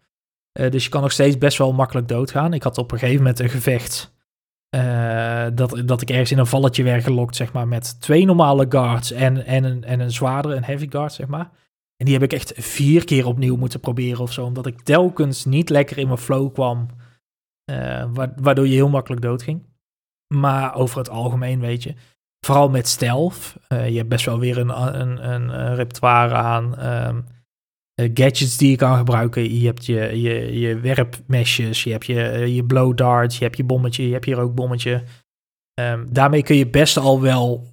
[0.61, 2.55] Uh, dus je kan nog steeds best wel makkelijk doodgaan.
[2.55, 4.12] Ik had op een gegeven moment een gevecht
[4.75, 8.67] uh, dat, dat ik ergens in een valletje werd gelokt, zeg maar, met twee normale
[8.69, 11.51] guards en, en, een, en een zwaardere, een heavy guard, zeg maar.
[11.97, 15.45] En die heb ik echt vier keer opnieuw moeten proberen of zo, omdat ik telkens
[15.45, 16.87] niet lekker in mijn flow kwam,
[17.71, 18.05] uh,
[18.37, 19.63] waardoor je heel makkelijk doodging.
[20.35, 21.95] Maar over het algemeen, weet je,
[22.47, 27.25] vooral met stealth, uh, je hebt best wel weer een, een, een repertoire aan um,
[28.15, 29.59] gadgets die je kan gebruiken.
[29.59, 33.65] Je hebt je, je, je werpmesjes, je hebt je, je blow darts, je hebt je
[33.65, 35.03] bommetje, je hebt je rookbommetje.
[35.81, 37.71] Um, daarmee kun je best al wel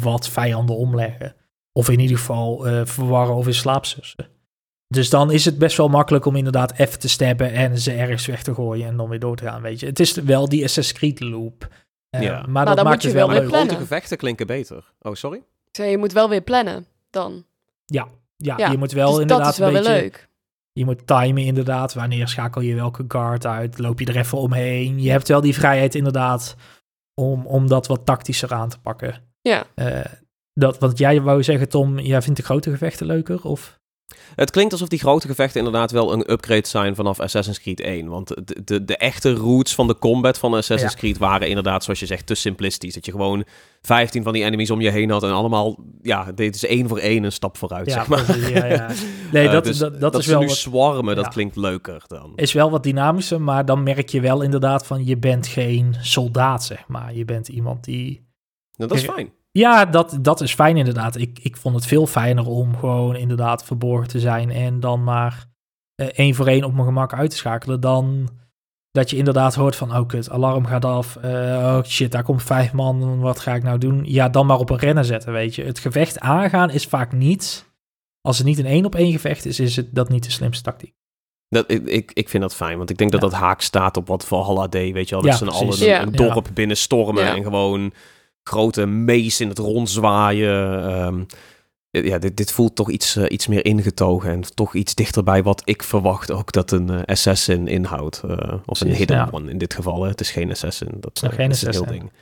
[0.00, 1.34] wat vijanden omleggen.
[1.72, 4.28] Of in ieder geval uh, verwarren of in slaap zussen.
[4.88, 8.26] Dus dan is het best wel makkelijk om inderdaad even te stabben en ze ergens
[8.26, 9.86] weg te gooien en dan weer door te gaan, weet je.
[9.86, 11.68] Het is wel die Assassin's Creed loop.
[12.10, 12.46] Uh, ja.
[12.48, 13.48] Maar, dat maakt het wel leuk.
[13.48, 14.92] Grote gevechten klinken beter.
[15.00, 15.42] Oh, sorry?
[15.70, 17.44] Zeg, je moet wel weer plannen dan.
[17.86, 18.08] Ja,
[18.42, 19.92] ja, je moet wel dus inderdaad dat is wel een beetje...
[19.92, 20.30] leuk.
[20.72, 21.94] Je moet timen inderdaad.
[21.94, 23.78] Wanneer schakel je welke guard uit?
[23.78, 25.00] Loop je er even omheen?
[25.00, 26.56] Je hebt wel die vrijheid inderdaad
[27.14, 29.22] om, om dat wat tactischer aan te pakken.
[29.40, 29.64] Ja.
[29.74, 30.00] Uh,
[30.54, 33.44] dat, wat jij wou zeggen, Tom, jij vindt de grote gevechten leuker?
[33.44, 33.80] Of?
[34.34, 38.08] Het klinkt alsof die grote gevechten inderdaad wel een upgrade zijn vanaf Assassin's Creed 1.
[38.08, 42.00] Want de, de, de echte roots van de combat van Assassin's Creed waren inderdaad, zoals
[42.00, 42.94] je zegt, te simplistisch.
[42.94, 43.44] Dat je gewoon
[43.82, 46.98] 15 van die enemies om je heen had en allemaal, ja, dit is één voor
[46.98, 48.38] één een stap vooruit, ja, zeg maar.
[48.38, 48.90] Ja, ja.
[49.32, 52.32] Nee, dat, uh, dus dat, dat, is wel nu wat, swarmen, dat klinkt leuker dan.
[52.34, 56.64] Is wel wat dynamischer, maar dan merk je wel inderdaad van, je bent geen soldaat,
[56.64, 57.14] zeg maar.
[57.14, 58.30] Je bent iemand die...
[58.76, 59.32] Nou, dat is fijn.
[59.52, 61.16] Ja, dat, dat is fijn inderdaad.
[61.16, 65.46] Ik, ik vond het veel fijner om gewoon inderdaad verborgen te zijn en dan maar
[65.96, 68.28] uh, één voor één op mijn gemak uit te schakelen dan
[68.90, 72.42] dat je inderdaad hoort van, oh kut, alarm gaat af, uh, oh shit, daar komt
[72.42, 74.02] vijf man, wat ga ik nou doen?
[74.04, 75.64] Ja, dan maar op een rennen zetten, weet je.
[75.64, 77.72] Het gevecht aangaan is vaak niet,
[78.20, 80.62] als het niet een één op één gevecht is, is het dat niet de slimste
[80.62, 80.94] tactiek.
[81.48, 84.08] Dat, ik, ik, ik vind dat fijn, want ik denk dat dat haak staat op
[84.08, 85.24] wat Valhalla deed, weet je wel.
[85.24, 87.92] Dat ja, ze allen een, een dorp binnenstormen en gewoon
[88.42, 90.90] grote mees in het rondzwaaien.
[91.06, 91.26] Um,
[91.90, 95.62] ja, dit, dit voelt toch iets, uh, iets meer ingetogen en toch iets dichterbij wat
[95.64, 98.22] ik verwacht ook dat een uh, assassin inhoudt.
[98.26, 99.28] Uh, of een hidden ja.
[99.30, 100.02] one in dit geval.
[100.02, 100.08] Hè.
[100.08, 100.88] Het is geen assassin.
[101.00, 101.82] Dat, is geen is assassin.
[101.82, 102.12] een heel ding.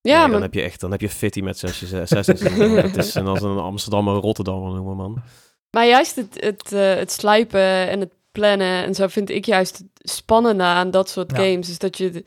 [0.00, 2.40] Ja, nee, dan heb je echt, dan heb je fitty met zes assassins.
[2.82, 5.22] het is en als een Amsterdam of Rotterdam noemen man.
[5.70, 10.62] Maar juist het, het, het sluipen en het plannen en zo vind ik juist spannende
[10.62, 11.68] aan dat soort games.
[11.68, 12.24] Is dat je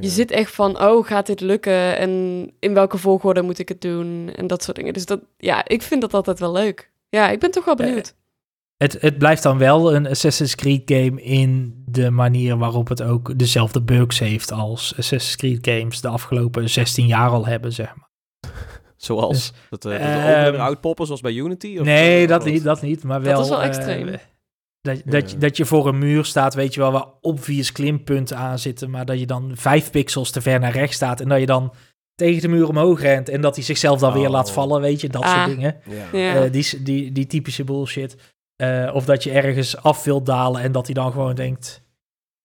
[0.00, 1.98] je zit echt van, oh, gaat dit lukken?
[1.98, 2.10] En
[2.58, 4.30] in welke volgorde moet ik het doen?
[4.34, 4.92] En dat soort dingen.
[4.92, 6.90] Dus dat, ja, ik vind dat altijd wel leuk.
[7.08, 8.14] Ja, ik ben toch wel eh, benieuwd.
[8.76, 13.38] het, het blijft dan wel een Assassin's Creed game in de manier waarop het ook
[13.38, 18.08] dezelfde bugs heeft als Assassin's Creed games de afgelopen 16 jaar al hebben, zeg maar.
[18.96, 19.52] Zoals?
[19.52, 21.76] Dus, dat, uh, dat uh, ook uitpoppen zoals bij Unity?
[21.78, 23.04] Of nee, dat niet, dat niet.
[23.04, 23.34] Maar wel...
[23.34, 24.16] Dat is wel extreem.
[24.86, 28.36] Dat, dat, je, dat je voor een muur staat, weet je wel, waar obvious klimpunten
[28.36, 31.40] aan zitten, maar dat je dan vijf pixels te ver naar rechts staat en dat
[31.40, 31.72] je dan
[32.14, 34.54] tegen de muur omhoog rent en dat hij zichzelf dan weer laat oh.
[34.54, 35.46] vallen, weet je, dat soort ah.
[35.46, 35.76] dingen.
[36.12, 36.44] Ja.
[36.44, 38.16] Uh, die, die, die typische bullshit.
[38.62, 41.82] Uh, of dat je ergens af wilt dalen en dat hij dan gewoon denkt,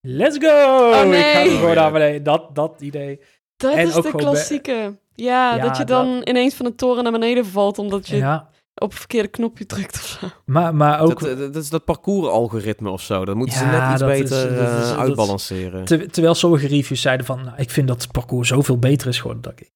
[0.01, 0.47] let's go!
[0.47, 1.19] Oh, nee.
[1.19, 2.23] Ik ga er gewoon naar beneden.
[2.23, 3.19] Dat, dat idee.
[3.55, 4.97] Dat en is de klassieke.
[5.15, 6.29] Ja, ja, dat je dan dat...
[6.29, 8.49] ineens van de toren naar beneden valt omdat je ja
[8.81, 10.27] op een verkeerde knopje drukt of zo.
[10.45, 11.19] Maar, maar ook...
[11.19, 13.25] Dat, dat, is dat parcours-algoritme of zo.
[13.25, 15.85] Dat moeten ze net iets beter is, uh, uitbalanceren.
[15.85, 17.43] terwijl sommige reviews zeiden van...
[17.43, 19.41] Nou, ik vind dat het parcours zoveel beter is geworden.
[19.41, 19.71] Dat ik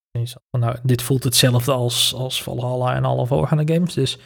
[0.51, 3.93] van, nou, dit voelt hetzelfde als, als Valhalla en alle voorgaande games.
[3.93, 4.19] Dus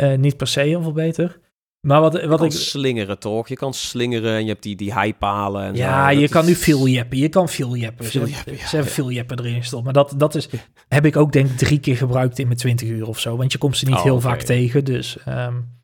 [0.00, 1.40] uh, niet per se heel veel beter.
[1.80, 2.52] Maar wat, wat ik...
[2.52, 3.48] slingeren toch?
[3.48, 6.86] Je kan slingeren en je hebt die, die heipalen en Ja, je kan nu veel
[6.86, 7.18] jeppen.
[7.18, 8.04] Je kan veel jeppen.
[8.04, 8.66] Veel jeppen, ja.
[8.66, 9.84] Ze hebben veel jeppen erin gestopt.
[9.84, 10.48] Maar dat, dat is,
[10.88, 13.36] heb ik ook denk ik drie keer gebruikt in mijn 20 uur of zo.
[13.36, 14.84] Want je komt ze niet oh, heel vaak tegen.
[14.84, 15.78] Dus um,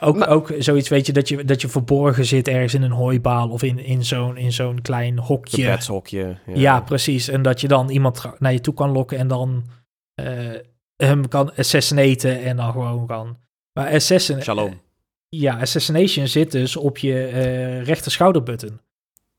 [0.00, 3.48] ook, ook zoiets weet je dat, je, dat je verborgen zit ergens in een hooibaal
[3.48, 5.78] of in, in zo'n in zo'n klein hokje.
[5.86, 6.36] hokje.
[6.46, 6.54] Ja.
[6.54, 6.80] ja.
[6.80, 7.28] precies.
[7.28, 9.64] En dat je dan iemand naar je toe kan lokken en dan
[10.20, 10.26] uh,
[10.96, 13.36] hem kan assassinaten en dan gewoon kan...
[13.72, 14.42] Maar assassin...
[14.42, 14.80] Shalom.
[15.36, 18.80] Ja, Assassination zit dus op je uh, rechter schouderbutton.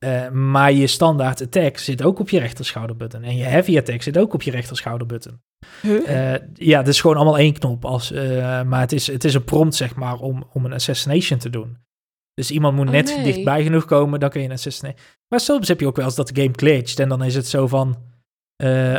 [0.05, 3.23] Uh, maar je standaard attack zit ook op je rechter schouderbutton.
[3.23, 5.41] En je heavy attack zit ook op je rechter schouderbutton.
[5.81, 7.85] Uh, ja, het is gewoon allemaal één knop.
[7.85, 8.11] Als,
[8.65, 11.77] maar het is, het is een prompt, zeg maar, om, om een assassination te doen.
[12.33, 15.05] Dus iemand moet oh, net dichtbij genoeg komen, dan kun je een assassination.
[15.27, 16.99] Maar soms heb je ook wel eens dat de game glitcht.
[16.99, 17.97] En dan is het zo van...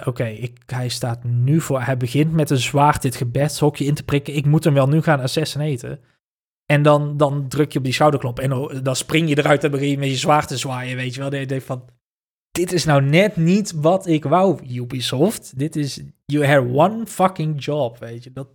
[0.04, 1.80] Oké, hij staat nu voor...
[1.80, 4.36] Hij begint met een zwaard dit gebedshokje in te prikken.
[4.36, 6.00] Ik moet hem wel nu gaan assassinaten.
[6.72, 9.88] En dan, dan druk je op die schouderklop en dan spring je eruit en begin
[9.88, 11.34] je met je zwaard te zwaaien, weet je wel.
[11.34, 11.84] je denkt van,
[12.50, 15.58] dit is nou net niet wat ik wou, Ubisoft.
[15.58, 18.32] Dit is, you had one fucking job, weet je.
[18.32, 18.48] Dat,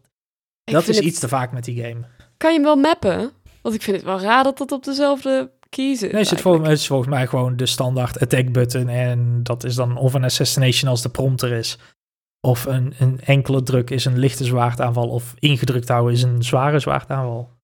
[0.63, 1.99] dat is iets te vaak met die game.
[2.37, 3.31] Kan je hem wel mappen?
[3.61, 6.07] Want ik vind het wel raar dat dat op dezelfde kiezen.
[6.07, 8.89] Nee, het, zit volgens, het is volgens mij gewoon de standaard attack button.
[8.89, 11.77] En dat is dan of een assassination als de prompter is.
[12.47, 15.09] Of een, een enkele druk is een lichte zwaardaanval.
[15.09, 17.55] Of ingedrukt houden is een zware zwaardaanval.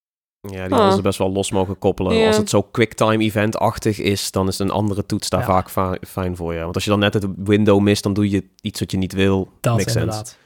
[0.50, 2.28] Ja, die hadden ze best wel los mogen koppelen.
[2.28, 5.70] Als het zo quicktime event-achtig is, dan is een andere toets daar vaak
[6.08, 6.60] fijn voor je.
[6.60, 9.14] Want als je dan net het window mist, dan doe je iets wat je niet
[9.14, 9.50] wil.
[9.60, 10.28] Dat Makes inderdaad.
[10.28, 10.41] Sense.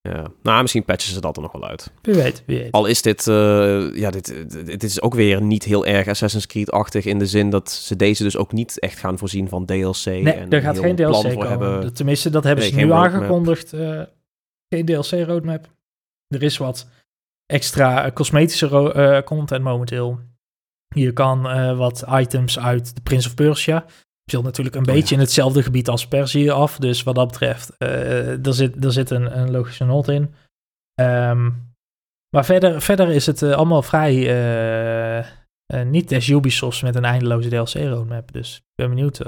[0.00, 0.30] Ja.
[0.42, 1.90] Nou, misschien patchen ze dat er nog wel uit.
[2.02, 2.72] Wie weet, wie weet.
[2.72, 4.34] Al is dit, uh, ja, dit,
[4.66, 8.22] dit is ook weer niet heel erg Assassin's Creed-achtig in de zin dat ze deze
[8.22, 10.04] dus ook niet echt gaan voorzien van DLC.
[10.04, 11.48] Nee, en er gaat geen DLC komen.
[11.48, 11.94] Hebben.
[11.94, 13.74] Tenminste, dat hebben ze nu aangekondigd.
[13.74, 14.02] Uh,
[14.68, 15.68] geen DLC-roadmap.
[16.28, 16.86] Er is wat
[17.46, 20.20] extra cosmetische uh, content momenteel.
[20.94, 21.42] Je kan
[21.76, 23.84] wat items uit de Prince of Persia
[24.30, 26.78] speelt natuurlijk een oh, beetje in hetzelfde gebied als Perzië af.
[26.78, 30.34] Dus wat dat betreft, uh, er, zit, er zit een, een logische not in.
[31.00, 31.74] Um,
[32.36, 34.14] maar verder, verder is het allemaal vrij
[35.84, 38.32] niet des Ubisoft met een eindeloze DLC-roadmap.
[38.32, 39.20] Dus ik ben benieuwd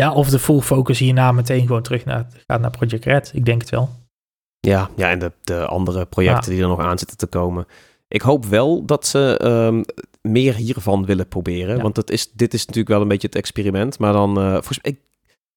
[0.00, 3.30] ja, of de full focus hierna meteen gewoon terug naar, gaat naar Project Red.
[3.34, 3.90] Ik denk het wel.
[4.66, 7.66] Ja, ja en de, de andere projecten die er nog aan zitten te komen.
[8.08, 9.84] Ik hoop wel dat ze um,
[10.20, 11.82] meer hiervan willen proberen.
[11.82, 13.98] Want het is, dit is natuurlijk wel een beetje het experiment.
[13.98, 14.98] Maar dan, uh, volgens mij,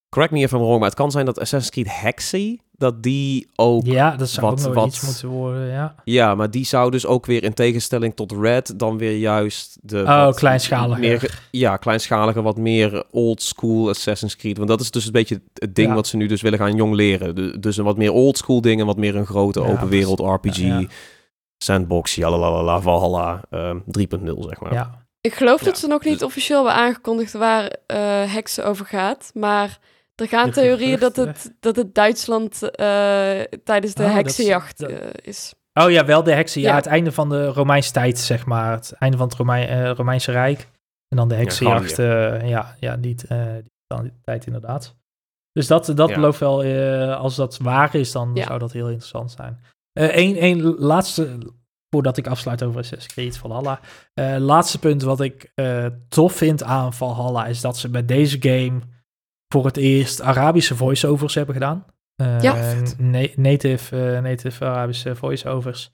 [0.09, 3.47] correct me if I'm wrong, maar het kan zijn dat Assassin's Creed Hexy, dat die
[3.55, 5.95] ook Ja, dat zou wat, ook wat, iets moeten worden, ja.
[6.03, 10.01] Ja, maar die zou dus ook weer in tegenstelling tot Red dan weer juist de...
[10.01, 10.99] Oh, kleinschalige.
[10.99, 14.57] Meer, ja, kleinschalige, wat meer old school Assassin's Creed.
[14.57, 16.93] Want dat is dus een beetje het ding wat ze nu dus willen gaan jong
[16.93, 17.61] leren.
[17.61, 20.87] Dus een wat meer old school dingen, wat meer een grote open wereld RPG
[21.63, 24.73] Sandbox, jalalala, Valhalla uh, ehm, 3.0, zeg maar.
[24.73, 25.07] Ja.
[25.21, 29.79] Ik geloof dat ze nog niet officieel hebben aangekondigd waar uh, Heksen over gaat, maar
[30.19, 32.69] er gaan theorieën dat het, dat het Duitsland uh,
[33.63, 35.53] tijdens de oh, heksenjacht uh, is.
[35.73, 36.73] Oh ja, wel de heksenjacht.
[36.75, 36.81] Ja.
[36.81, 38.71] Het einde van de Romeinse tijd, zeg maar.
[38.71, 40.59] Het einde van het Romein, Romeinse Rijk.
[41.07, 41.97] En dan de heksenjacht.
[41.97, 43.15] Ja, ja, ja, die,
[43.85, 44.95] die tijd inderdaad.
[45.51, 46.63] Dus dat, dat belooft wel,
[47.13, 49.59] als dat waar is, dan zou dat heel interessant zijn.
[49.93, 51.37] Eén uh, laatste,
[51.89, 53.79] voordat ik afsluit over Assassin's Creed Valhalla.
[54.13, 58.37] Uh, laatste punt wat ik uh, tof vind aan Valhalla is dat ze bij deze
[58.39, 58.79] game
[59.53, 61.85] voor het eerst Arabische voiceovers hebben gedaan.
[62.41, 62.75] ja.
[63.35, 65.91] native, native Arabische voiceovers.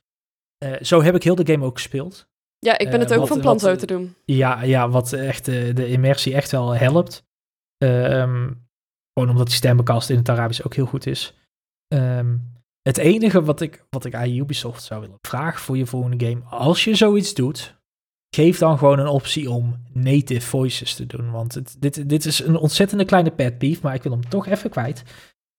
[0.81, 2.27] zo heb ik heel de game ook gespeeld.
[2.59, 4.15] Ja, ik ben het ook wat, van plan zo te doen.
[4.25, 7.25] Ja, ja wat echt de immersie echt wel helpt.
[7.77, 8.67] Um,
[9.13, 11.33] gewoon omdat die stembekast in het Arabisch ook heel goed is.
[11.93, 16.25] Um, het enige wat ik, wat ik aan Ubisoft zou willen vragen voor je volgende
[16.25, 17.81] game, als je zoiets doet,
[18.35, 21.31] geef dan gewoon een optie om native voices te doen.
[21.31, 24.47] Want het, dit, dit is een ontzettende kleine pet peeve, maar ik wil hem toch
[24.47, 25.03] even kwijt.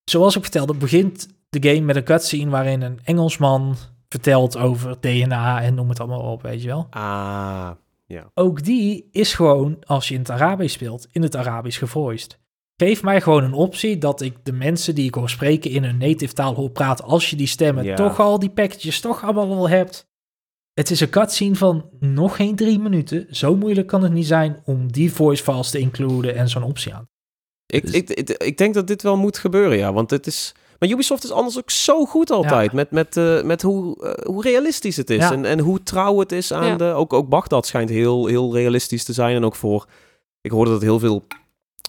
[0.04, 3.76] Zoals ik vertelde, begint de game met een cutscene waarin een Engelsman
[4.08, 6.86] vertelt over DNA en noem het allemaal op, weet je wel.
[6.90, 7.70] Ah,
[8.06, 8.30] ja.
[8.34, 12.38] Ook die is gewoon, als je in het Arabisch speelt, in het Arabisch gevoiced.
[12.76, 15.98] Geef mij gewoon een optie dat ik de mensen die ik hoor spreken in hun
[15.98, 17.04] native taal hoor praten.
[17.04, 20.08] Als je die stemmen toch al, die packages toch allemaal al hebt.
[20.76, 23.26] Het is een cutscene van nog geen drie minuten.
[23.30, 26.94] Zo moeilijk kan het niet zijn om die voice files te includen en zo'n optie
[26.94, 27.08] aan.
[27.66, 29.92] Ik, dus- ik, ik, denk dat dit wel moet gebeuren, ja.
[29.92, 30.54] Want het is.
[30.78, 32.72] Maar Ubisoft is anders ook zo goed altijd.
[32.72, 35.30] Met, met, uh, met hoe, uh, hoe realistisch het is.
[35.30, 36.84] En, en hoe trouw het is aan de.
[36.84, 39.36] Ook, ook Bagdad schijnt heel, heel realistisch te zijn.
[39.36, 39.86] En ook voor.
[40.40, 41.24] Ik hoorde dat heel veel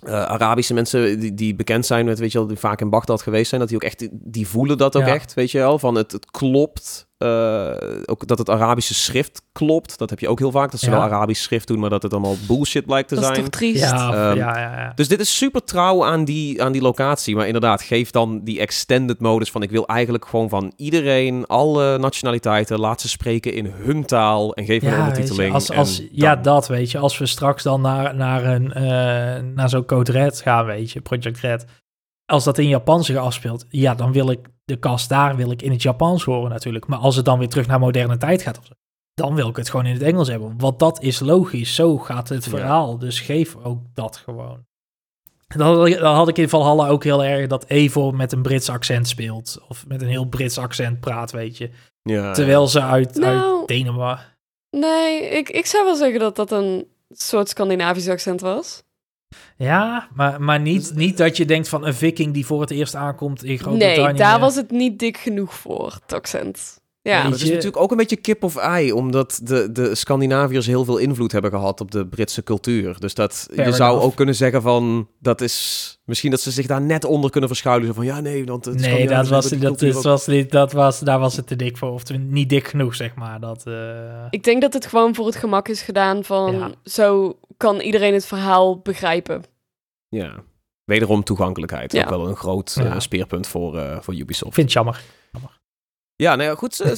[0.07, 3.21] uh, Arabische mensen die, die bekend zijn met, weet je wel, die vaak in Bagdad
[3.21, 5.95] geweest zijn, dat die ook echt, die voelen dat ook echt, weet je wel, van
[5.95, 7.06] het, het klopt.
[7.23, 7.71] Uh,
[8.05, 9.97] ook dat het Arabische schrift klopt.
[9.97, 10.71] Dat heb je ook heel vaak.
[10.71, 13.27] Dat ze wel Arabisch schrift doen, maar dat het allemaal bullshit blijkt te zijn.
[13.27, 13.83] Dat is toch triest?
[13.83, 17.35] Ja, um, ja, ja, Dus dit is super trouw aan die, aan die locatie.
[17.35, 19.61] Maar inderdaad, geef dan die extended modus van...
[19.61, 22.79] ik wil eigenlijk gewoon van iedereen, alle nationaliteiten...
[22.79, 25.53] laat ze spreken in hun taal en geef een ondertiteling.
[25.53, 26.97] als, als, Ja, dat weet je.
[26.97, 31.01] Als we straks dan naar, naar, een, uh, naar zo'n Code Red gaan, weet je,
[31.01, 31.65] Project Red...
[32.31, 35.61] Als dat in Japan zich afspeelt, ja, dan wil ik de kast daar wil ik
[35.61, 36.87] in het Japans horen natuurlijk.
[36.87, 38.59] Maar als het dan weer terug naar moderne tijd gaat,
[39.13, 40.53] dan wil ik het gewoon in het Engels hebben.
[40.57, 41.75] Want dat is logisch.
[41.75, 42.97] Zo gaat het verhaal.
[42.97, 44.65] Dus geef ook dat gewoon.
[45.47, 48.41] Dan had, ik, dan had ik in Valhalla ook heel erg dat Evo met een
[48.41, 49.59] Brits accent speelt.
[49.67, 51.69] Of met een heel Brits accent praat, weet je.
[52.01, 54.25] Ja, Terwijl ze uit, nou, uit Denemarken...
[54.69, 58.83] Nee, ik, ik zou wel zeggen dat dat een soort Scandinavisch accent was.
[59.57, 62.71] Ja, maar, maar niet, dus, niet dat je denkt van een viking die voor het
[62.71, 64.07] eerst aankomt in Groot-Brittannië.
[64.07, 66.81] Nee, daar was het niet dik genoeg voor, accent.
[67.07, 70.85] Ja, dat is natuurlijk ook een beetje kip of ei, omdat de, de Scandinaviërs heel
[70.85, 72.99] veel invloed hebben gehad op de Britse cultuur.
[72.99, 76.81] Dus dat je zou ook kunnen zeggen van dat is misschien dat ze zich daar
[76.81, 77.87] net onder kunnen verschuilen.
[77.87, 81.19] Zo van ja, nee, want het nee, dat was, dat, is, was, dat was, daar
[81.19, 83.39] was het te dik voor, of niet dik genoeg, zeg maar.
[83.39, 84.25] Dat, uh...
[84.29, 88.25] Ik denk dat het gewoon voor het gemak is gedaan van zo kan iedereen het
[88.25, 89.43] verhaal begrijpen.
[90.09, 90.43] Ja,
[90.83, 91.91] wederom toegankelijkheid.
[91.91, 92.03] Ja.
[92.03, 94.53] Ook wel een groot uh, speerpunt voor, uh, voor Ubisoft.
[94.53, 95.01] Vind het jammer.
[96.17, 96.97] Ja, nou ja, goed, daar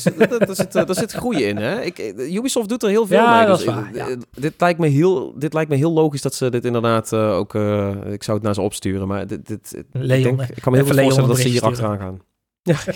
[0.56, 1.58] zit, daar zit groeien in.
[1.58, 1.82] Hè?
[1.82, 3.46] Ik, Ubisoft doet er heel veel mee.
[3.46, 4.16] Dus, ja.
[4.32, 7.54] dit, lijkt me heel, dit lijkt me heel logisch dat ze dit inderdaad uh, ook...
[7.54, 9.48] Uh, ik zou het naar ze opsturen, maar dit...
[9.48, 12.22] dit Leon, ik, denk, ik kan me heel veel voorstellen dat ze hier achteraan gaan.
[12.62, 12.78] Ja.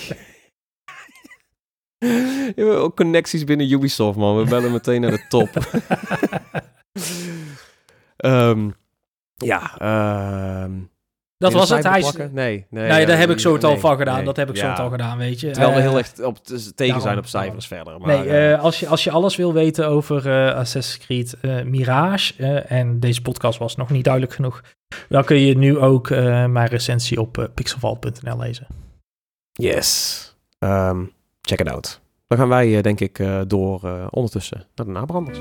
[2.55, 4.38] Je hebt ook connecties binnen Ubisoft, man.
[4.38, 5.49] We bellen meteen naar de top.
[8.17, 8.74] um,
[9.51, 9.82] ja,
[10.63, 10.89] um,
[11.43, 11.83] dat was het.
[11.83, 12.89] Hij Nee, nee.
[12.89, 14.25] Nee, daar heb ik zo het al van gedaan.
[14.25, 15.51] Dat heb ik zo het al gedaan, weet je.
[15.51, 16.37] Terwijl we heel erg op
[16.75, 17.99] tegen zijn op cijfers verder.
[17.99, 22.99] Maar, nee, uh, als, je, als je alles wil weten over Assassin's Creed Mirage, en
[22.99, 24.61] deze podcast was nog niet duidelijk genoeg,
[25.09, 28.67] dan kun je nu ook mijn recensie op pixelvault.nl lezen.
[29.51, 30.35] Yes.
[30.59, 32.01] Um, check it out.
[32.27, 35.39] Dan gaan wij denk ik door ondertussen naar de nabranders.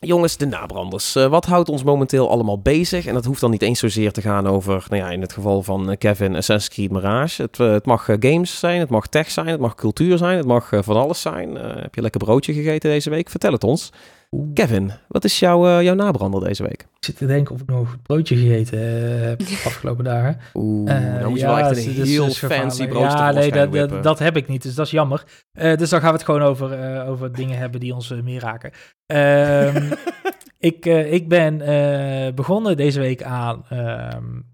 [0.00, 1.16] Jongens, de nabranders.
[1.16, 3.06] Uh, wat houdt ons momenteel allemaal bezig?
[3.06, 5.62] En dat hoeft dan niet eens zozeer te gaan over, nou ja, in het geval
[5.62, 7.42] van eh, Kevin, Assassin's Mirage.
[7.42, 10.46] Het, uh, het mag games zijn, het mag tech zijn, het mag cultuur zijn, het
[10.46, 11.54] mag van alles zijn.
[11.54, 13.28] heb je lekker broodje gegeten deze week?
[13.30, 13.92] Vertel het ons.
[14.54, 16.80] Kevin, wat is jouw, jouw nabrander deze week?
[16.80, 18.78] Ik zit te denken of ik nog een broodje gegeten
[19.28, 20.38] heb afgelopen dagen.
[20.54, 23.72] Oeh, uh, dan moet je ja, wel echt een heel fancy broodje Ja, nee, dat,
[23.72, 25.24] dat, dat, heb ik niet, dus dat is jammer.
[25.52, 28.72] dus dan gaan we het gewoon over, over dingen hebben die ons meer raken.
[29.06, 29.88] Um,
[30.58, 34.46] ik, uh, ik ben uh, begonnen deze week aan um,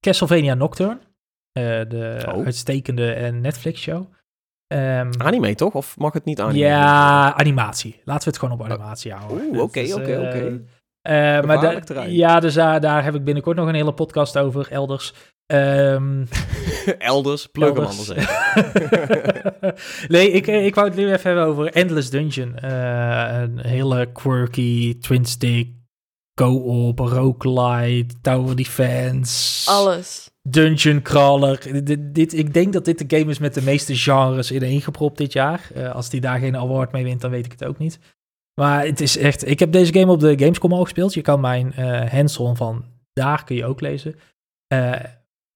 [0.00, 0.98] Castlevania Nocturne.
[1.58, 2.44] Uh, de oh.
[2.44, 4.12] uitstekende Netflix-show.
[4.72, 5.74] Um, anime toch?
[5.74, 6.58] Of mag het niet anime?
[6.58, 8.00] Ja, animatie.
[8.04, 9.46] Laten we het gewoon op animatie houden.
[9.46, 10.62] Oeh, oké, oké, oké.
[11.46, 15.14] maar ja, dus daar, daar heb ik binnenkort nog een hele podcast over, elders.
[15.46, 16.28] Um,
[16.98, 18.08] Elders, plug hem anders
[20.08, 22.56] nee, ik, ik wou het nu even hebben over Endless Dungeon.
[22.64, 25.68] Uh, een hele quirky, twin-stick,
[26.34, 29.70] co-op, roguelite, tower defense.
[29.70, 30.31] Alles.
[30.48, 31.84] Dungeon crawler.
[32.12, 35.70] Dit, ik denk dat dit de game is met de meeste genres ineengepropt dit jaar.
[35.76, 37.98] Uh, als die daar geen award mee wint, dan weet ik het ook niet.
[38.60, 39.48] Maar het is echt...
[39.48, 41.14] Ik heb deze game op de Gamescom al gespeeld.
[41.14, 44.14] Je kan mijn uh, hands-on van daar kun je ook lezen.
[44.74, 45.00] Uh,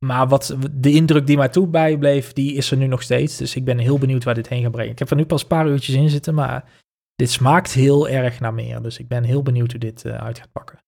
[0.04, 3.36] maar wat, de indruk die mij toe bijbleef, die is er nu nog steeds.
[3.36, 4.92] Dus ik ben heel benieuwd waar dit heen gaat brengen.
[4.92, 6.64] Ik heb er nu pas een paar uurtjes in zitten, maar
[7.14, 8.82] dit smaakt heel erg naar meer.
[8.82, 10.78] Dus ik ben heel benieuwd hoe dit uit gaat pakken.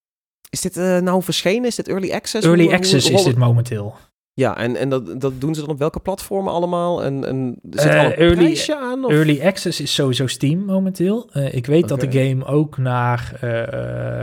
[0.51, 1.65] Is dit uh, nou verschenen?
[1.65, 2.47] Is dit Early Access?
[2.47, 3.97] Early Access is dit momenteel.
[4.33, 7.03] Ja, en, en dat, dat doen ze dan op welke platformen allemaal?
[7.03, 9.05] En, en zit er al een early, prijsje aan?
[9.05, 9.11] Of?
[9.11, 11.31] Early Access is sowieso Steam momenteel.
[11.33, 11.97] Uh, ik weet okay.
[11.97, 13.39] dat de game ook naar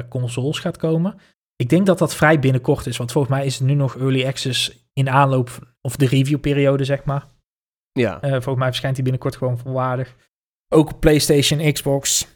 [0.09, 1.19] consoles gaat komen.
[1.55, 4.25] Ik denk dat dat vrij binnenkort is, want volgens mij is het nu nog early
[4.25, 7.27] access in aanloop, of de reviewperiode, zeg maar.
[7.91, 8.19] Ja.
[8.21, 10.15] Volgens mij verschijnt hij binnenkort gewoon volwaardig.
[10.73, 12.27] Ook PlayStation, Xbox,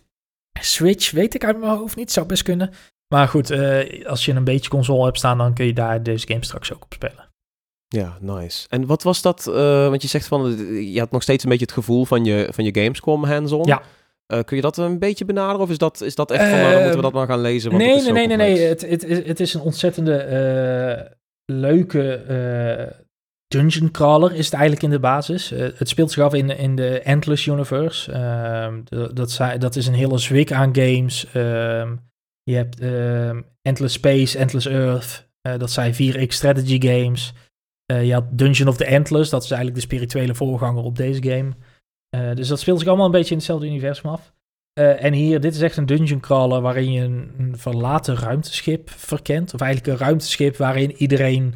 [0.60, 2.72] Switch, weet ik uit mijn hoofd niet, zou best kunnen.
[3.10, 6.28] Maar goed, uh, als je een beetje console hebt staan, dan kun je daar deze
[6.28, 7.28] game straks ook op spelen.
[7.88, 8.68] Ja, nice.
[8.70, 10.58] En wat was dat, uh, want je zegt van,
[10.92, 13.66] je had nog steeds een beetje het gevoel van je, van je Gamescom hands-on.
[13.66, 13.82] Ja.
[14.28, 16.74] Uh, kun je dat een beetje benaderen of is dat, is dat echt van, uh,
[16.74, 17.72] moeten we dat maar gaan lezen?
[17.72, 22.24] Want nee, nee, nee, nee, nee, het, het, het is een ontzettende leuke
[23.48, 25.50] dungeon crawler is het eigenlijk in de basis.
[25.50, 28.12] het speelt zich af in, in de Endless Universe.
[28.12, 28.82] Ehm,
[29.14, 31.26] dat, dat is een hele zwik aan games.
[31.34, 31.96] Ehm,
[32.50, 35.30] je hebt ehm, Endless Space, Endless Earth.
[35.42, 37.34] dat zijn 4X strategy games.
[37.86, 41.54] je had Dungeon of the Endless, dat is eigenlijk de spirituele voorganger op deze game.
[42.16, 44.34] Uh, dus dat speelt zich allemaal een beetje in hetzelfde universum af.
[44.80, 48.90] Uh, en hier, dit is echt een dungeon crawler waarin je een, een, verlaten ruimteschip
[48.90, 49.54] verkent.
[49.54, 51.54] Of eigenlijk een ruimteschip waarin iedereen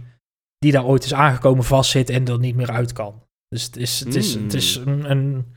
[0.57, 3.23] die daar ooit is aangekomen vastzit en er niet meer uit kan.
[3.47, 5.05] Dus het is, het is, het is hmm.
[5.05, 5.55] een, een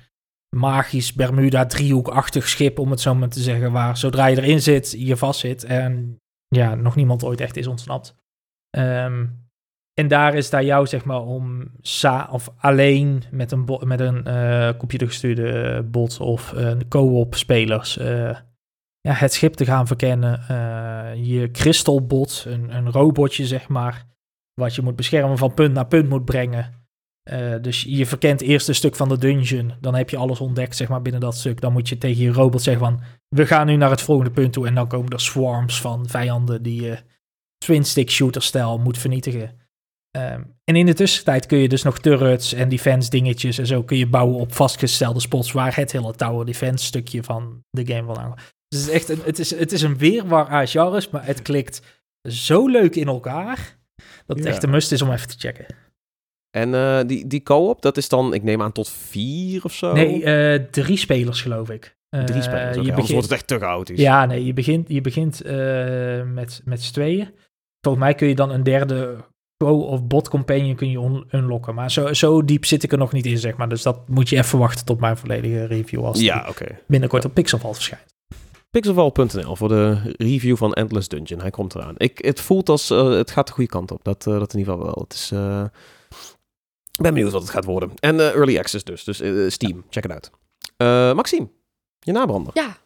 [0.57, 5.17] magisch Bermuda-driehoekachtig schip, om het zo maar te zeggen, waar zodra je erin zit, je
[5.17, 8.17] vastzit en ja, nog niemand ooit echt is ontsnapt.
[8.79, 9.45] Um,
[9.95, 14.29] en daar is daar jou, zeg maar, om sa of alleen met een, met een
[14.29, 18.37] uh, computergestuurde bot of een co-op spelers uh,
[19.01, 20.41] ja, het schip te gaan verkennen.
[20.51, 24.07] Uh, je crystalbot, een, een robotje, zeg maar,
[24.55, 26.76] wat je moet beschermen van punt naar punt moet brengen.
[27.61, 29.73] Dus je verkent eerst een stuk van de dungeon.
[29.81, 31.61] Dan heb je alles ontdekt, zeg maar, binnen dat stuk.
[31.61, 34.53] Dan moet je tegen je robot zeggen van, we gaan nu naar het volgende punt
[34.53, 34.67] toe.
[34.67, 36.99] En dan komen er swarms van vijanden die je
[37.59, 39.65] twin-stick shooter stijl moet vernietigen.
[40.11, 43.83] Ehm, en in de tussentijd kun je dus nog turrets en defense dingetjes en zo
[43.83, 48.07] kun je bouwen op vastgestelde spots waar het hele tower defense stukje van de game
[48.07, 48.55] van aangaat.
[48.69, 51.43] Dus het is echt een, het is, het is een weerwar aan genres, maar het
[51.43, 51.83] klikt
[52.29, 53.79] zo leuk in elkaar
[54.27, 55.67] dat het echt een must is om even te checken.
[56.57, 59.93] En uh, die, die co-op, dat is dan, ik neem aan, tot vier of zo?
[59.93, 61.97] Nee, uh, drie spelers geloof ik.
[62.25, 63.09] Drie spelers, okay, je begint...
[63.09, 64.01] wordt het echt te chaotisch.
[64.01, 65.43] Ja, nee, je begint, je begint
[66.35, 67.29] met, met z'n tweeën.
[67.81, 69.17] Volgens mij kun je dan een derde
[69.65, 71.75] co- of bot companion kun je unlocken.
[71.75, 73.69] Maar zo, zo diep zit ik er nog niet in, zeg maar.
[73.69, 76.79] Dus dat moet je even wachten tot mijn volledige review als ja, okay.
[76.87, 78.15] binnenkort op Pixelval verschijnt.
[78.71, 81.41] Pixelval.nl voor de review van Endless Dungeon.
[81.41, 81.95] Hij komt eraan.
[81.97, 84.05] Ik, het voelt als uh, het gaat de goede kant op.
[84.05, 85.03] Dat, uh, dat in ieder geval wel.
[85.03, 85.65] Het is, uh,
[86.97, 87.93] ben benieuwd wat het gaat worden.
[87.99, 89.05] En Early Access dus.
[89.05, 89.17] Dus
[89.53, 90.31] Steam, check it out.
[91.15, 91.49] Maxime,
[91.99, 92.53] je nabrander.
[92.55, 92.77] Ja,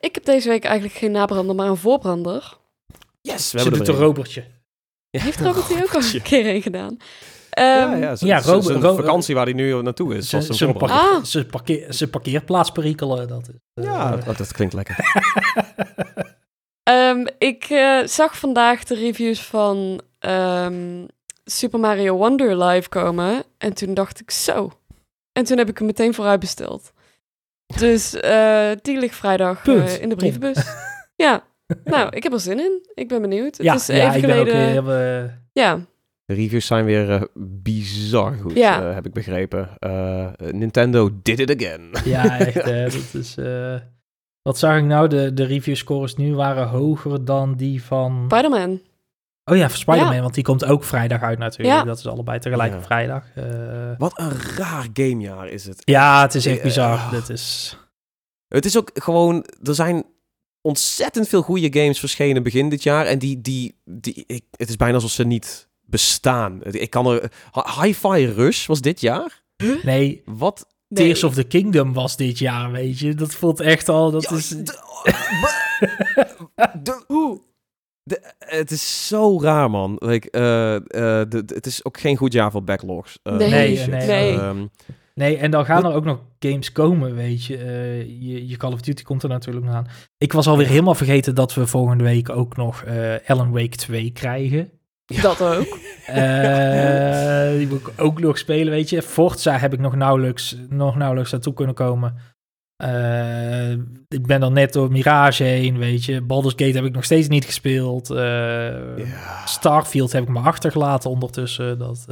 [0.00, 2.58] ik heb deze week eigenlijk geen nabrander, maar een voorbrander.
[3.20, 4.44] Yes, we Ze hebben doet een robertje.
[5.10, 5.22] Ja.
[5.22, 6.96] Heeft Robert die ook al een keer heen gedaan?
[7.58, 10.28] Um, ja, ja, ja Robert, vakantie waar hij nu naartoe is.
[10.28, 11.24] Ze, ze, parkeer, ah.
[11.24, 13.28] ze, parkeer, ze parkeerplaats perikelen.
[13.28, 14.96] Dat is, uh, ja, dat, dat, klinkt lekker.
[16.90, 21.06] um, ik uh, zag vandaag de reviews van um,
[21.50, 23.42] Super Mario Wonder live komen.
[23.58, 24.72] En toen dacht ik zo.
[25.32, 26.92] En toen heb ik hem meteen vooruit besteld.
[27.78, 29.66] Dus uh, die ligt vrijdag
[30.00, 30.66] in de brievenbus.
[31.24, 31.44] ja,
[31.84, 32.88] nou, ik heb er zin in.
[32.94, 33.56] Ik ben benieuwd.
[33.62, 34.54] Ja, het is ja, even ik geleden...
[34.54, 35.80] ben ook, uh, ja.
[36.24, 37.22] De reviews zijn weer uh,
[37.62, 38.88] bizar goed, ja.
[38.88, 39.68] uh, heb ik begrepen.
[40.36, 41.90] Nintendo did it again.
[42.04, 42.64] Ja, echt.
[42.92, 43.34] dat is,
[44.42, 45.08] wat zag ik nou?
[45.08, 48.24] De, de review scores nu waren hoger dan die van...
[48.28, 48.80] Spider-Man.
[49.50, 50.20] Oh ja, voor Spider-Man, ja.
[50.20, 51.78] want die komt ook vrijdag uit natuurlijk.
[51.78, 51.84] Ja.
[51.84, 52.82] Dat is allebei tegelijk ja.
[52.82, 53.24] vrijdag.
[53.98, 55.82] Wat een raar gamejaar is het.
[55.84, 57.10] Ja, het is echt bizar.
[57.10, 57.76] Dit is...
[58.48, 59.44] Het is ook gewoon...
[59.62, 60.04] Er zijn
[60.60, 63.06] ontzettend veel goede games verschenen begin dit jaar.
[63.06, 66.64] En die, die, die ik, het is bijna alsof ze niet bestaan.
[66.64, 67.32] Ik kan er...
[67.80, 69.42] Hi-Fi Rush was dit jaar?
[69.82, 70.22] Nee.
[70.24, 70.66] Wat?
[70.88, 73.14] Tears of the Kingdom was dit jaar, weet je.
[73.14, 74.10] Dat voelt echt al...
[74.10, 74.48] Dat ja, is...
[74.48, 74.64] De,
[76.82, 77.40] de, hoe?
[78.08, 79.96] De, het is zo raar, man.
[79.98, 80.80] Like, uh, uh,
[81.28, 83.18] de, het is ook geen goed jaar voor backlogs.
[83.24, 84.06] Uh, nee, nee, nee.
[84.06, 84.32] nee.
[84.32, 84.70] Um,
[85.16, 87.58] Nee, en dan gaan er ook nog games komen, weet je.
[87.58, 88.56] Uh, je, je.
[88.56, 89.86] Call of Duty komt er natuurlijk nog aan.
[90.18, 94.10] Ik was alweer helemaal vergeten dat we volgende week ook nog uh, Alan Wake 2
[94.10, 94.70] krijgen.
[95.06, 95.22] Ja.
[95.22, 95.78] Dat ook.
[96.10, 99.02] uh, die moet ik ook nog spelen, weet je.
[99.02, 102.14] Forza heb ik nog nauwelijks, nog nauwelijks naartoe kunnen komen.
[104.08, 106.20] Ik ben dan net door Mirage heen, weet je.
[106.22, 108.08] Baldur's Gate heb ik nog steeds niet gespeeld.
[108.08, 109.46] Ja.
[109.46, 111.78] Starfield heb ik me achtergelaten ondertussen.
[111.78, 112.06] Dat...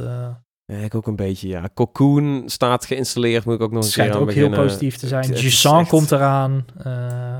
[0.67, 1.69] Ja, ik ook een beetje, ja.
[1.73, 5.07] Cocoon staat geïnstalleerd, moet ik ook nog een Schijnt keer aan ook heel positief te
[5.07, 5.31] zijn.
[5.31, 5.89] Jussan echt...
[5.89, 6.65] komt eraan.
[6.87, 6.93] Uh...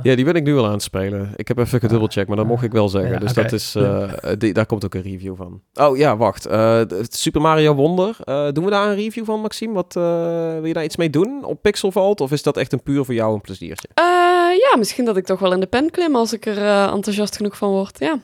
[0.03, 1.33] Ja, die ben ik nu al aan het spelen.
[1.35, 3.11] Ik heb even gedubbelcheckt, maar dat mocht ik wel zeggen.
[3.11, 3.43] Ja, dus okay.
[3.43, 5.61] dat is, uh, die, daar komt ook een review van.
[5.73, 6.47] Oh ja, wacht.
[6.47, 8.17] Uh, Super Mario Wonder.
[8.53, 9.73] doen we daar een review van, Maxime?
[9.73, 12.21] Wat, wil je daar iets mee doen op Pixel Vault?
[12.21, 13.87] Of is dat echt een puur voor jou een pleziertje?
[14.71, 17.57] ja, misschien dat ik toch wel in de pen klim als ik er enthousiast genoeg
[17.57, 18.19] van word, ja.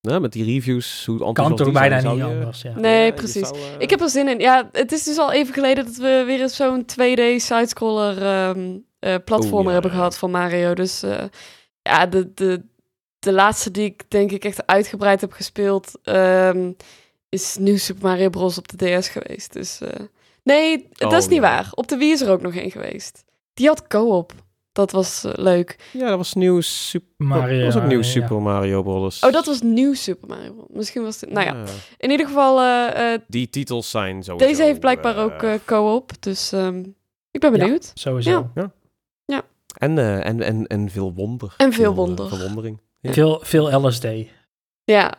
[0.00, 2.24] Ja, met die reviews, hoe Kan toch bijna niet je...
[2.24, 2.78] anders, ja.
[2.78, 3.48] Nee, ja, precies.
[3.48, 3.64] Zou, uh...
[3.78, 4.38] Ik heb er zin in.
[4.38, 8.22] Ja, het is dus al even geleden dat we weer eens zo'n 2D-sidescroller
[8.56, 10.74] um, uh, platformer oh, ja, hebben gehad van Mario.
[10.74, 11.22] Dus uh,
[11.82, 12.62] ja, de, de,
[13.18, 15.98] de laatste die ik denk ik echt uitgebreid heb gespeeld...
[16.04, 16.76] Um,
[17.28, 18.58] is New Super Mario Bros.
[18.58, 19.52] op de DS geweest.
[19.52, 19.80] Dus
[20.42, 21.68] nee, dat oh, is niet waar.
[21.74, 23.24] Op de Wii is er ook nog één geweest.
[23.54, 24.32] Die had co-op.
[24.72, 25.90] Dat was uh, leuk.
[25.92, 27.64] Ja, dat was nieuw Super Mario.
[27.64, 28.04] Dat was ook nieuw ja.
[28.04, 29.20] Super Mario Bros.
[29.20, 30.66] Oh, dat was nieuw Super Mario Bros.
[30.70, 31.30] Misschien was het...
[31.30, 31.64] Nou ja,
[31.96, 32.60] in ieder geval...
[32.60, 34.36] Uh, uh, Die titels zijn zo.
[34.36, 36.94] Deze heeft blijkbaar ook co-op, dus um,
[37.30, 37.84] ik ben benieuwd.
[37.84, 38.50] Ja, sowieso.
[38.54, 38.72] Ja.
[39.24, 39.42] ja.
[39.78, 41.54] En, en, en, en veel wonder.
[41.56, 42.28] En veel, veel wonder.
[42.28, 42.80] verwondering.
[43.02, 44.06] Veel, veel LSD.
[44.84, 45.14] Ja.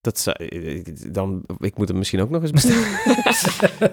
[0.00, 2.88] Dat uh, dan, ik moet hem misschien ook nog eens bestellen.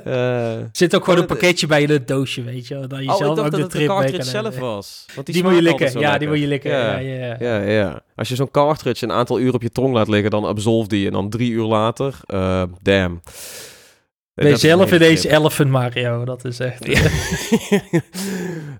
[0.05, 2.87] uh, Zit ook gewoon een pakketje bij in het doosje, weet je.
[2.87, 5.05] Dat je oh, zelf ook de trip kan zelf was.
[5.15, 5.99] Want die, die moet je likken.
[5.99, 6.71] Ja, die moet je likken.
[6.71, 7.37] Ja, ja, ja.
[7.39, 8.01] ja, ja.
[8.15, 11.05] Als je zo'n cartridge een aantal uur op je tong laat liggen, dan absolve die.
[11.05, 13.21] En dan drie uur later, uh, damn.
[14.33, 16.85] Ben je zelf in deze Elephant Mario, dat is echt...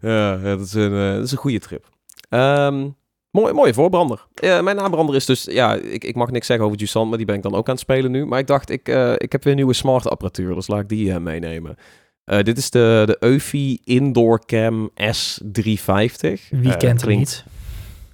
[0.01, 1.85] ja, dat is een, dat is een goede trip.
[2.29, 2.95] Um,
[3.37, 4.25] Mooi, mooie voorbrander.
[4.43, 7.27] Uh, mijn naambrander is dus, ja, ik, ik mag niks zeggen over Jusant, maar die
[7.27, 8.25] ben ik dan ook aan het spelen nu.
[8.25, 11.07] Maar ik dacht, ik, uh, ik heb weer nieuwe smart apparatuur, dus laat ik die
[11.07, 11.77] uh, meenemen.
[12.25, 16.49] dit is de, de Eufy Indoor Cam S350.
[16.49, 17.43] Wie kent het niet?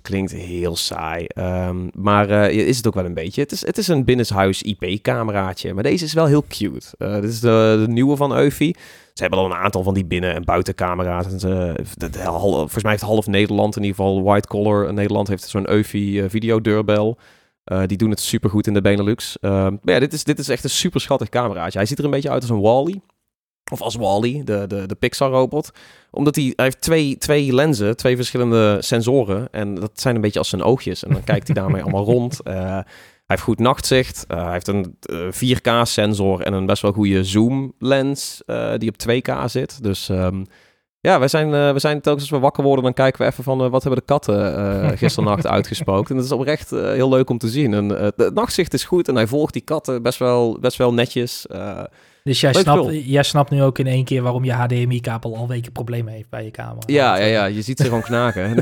[0.01, 3.41] Klinkt heel saai, um, maar is het ook wel een beetje.
[3.41, 6.88] Het is, het is een binnenshuis IP-cameraatje, maar deze is wel heel cute.
[6.97, 8.74] dit is de, de nieuwe van Eufy.
[9.14, 11.26] Ze hebben al een aantal van die binnen- en buitencamera's.
[11.26, 15.28] En ze, de, de, volgens mij heeft half Nederland, in ieder geval white collar Nederland,
[15.28, 17.18] heeft zo'n Eufy uh, videodeurbel.
[17.86, 19.38] die doen het supergoed in de Benelux.
[19.41, 21.78] maar ja, dit is, dit is echt een super schattig cameraatje.
[21.78, 23.01] Hij ziet er een beetje uit als een Wally.
[23.72, 25.72] Of als Wally, de, de, de Pixar-robot.
[26.11, 29.47] Omdat hij, hij heeft twee, twee lenzen, twee verschillende sensoren.
[29.51, 31.03] En dat zijn een beetje als zijn oogjes.
[31.03, 32.39] En dan kijkt hij daarmee allemaal rond.
[32.43, 32.84] hij
[33.34, 34.25] heeft goed nachtzicht.
[34.27, 34.97] hij heeft een
[35.34, 38.41] 4K-sensor en een best wel goede zoom-lens
[38.77, 39.84] die op 2K zit.
[39.84, 40.45] Dus um,
[41.07, 43.43] ja, wij zijn, uh, we zijn telkens als we wakker worden, dan kijken we even
[43.43, 46.09] van uh, wat hebben de katten uh, gisternacht uitgespookt.
[46.09, 47.73] En dat is oprecht heel leuk om te zien.
[47.73, 51.45] En het nachtzicht is goed en hij volgt die katten best wel, best wel netjes.
[52.24, 55.71] Dus jij snapt, jij snapt nu ook in één keer waarom je HDMI-kabel al weken
[55.71, 56.84] problemen heeft bij je camera.
[56.86, 58.55] Ja, ja, ja, je ziet ze gewoon knaken.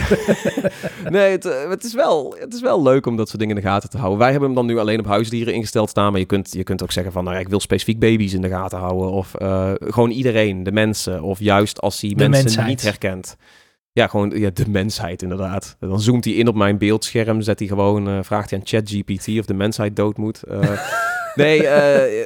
[1.09, 3.61] nee, het, eh, het, is wel, het is wel leuk om dat soort dingen in
[3.61, 4.19] de gaten te houden.
[4.19, 6.11] Wij hebben hem dan nu alleen op huisdieren ingesteld staan.
[6.11, 8.41] Maar je kunt, je kunt ook zeggen van, nou ja, ik wil specifiek baby's in
[8.41, 9.11] de gaten houden.
[9.11, 11.21] Of uh, gewoon iedereen, de mensen.
[11.23, 12.67] Of juist als hij mensen mensheid.
[12.67, 13.35] niet herkent.
[13.91, 15.75] Ja, gewoon ja, de mensheid inderdaad.
[15.79, 19.39] Dan zoomt hij in op mijn beeldscherm, zet hij gewoon, uh, vraagt hij aan ChatGPT
[19.39, 20.41] of de mensheid dood moet.
[20.47, 20.61] Uh,
[21.35, 22.25] Nee, uh,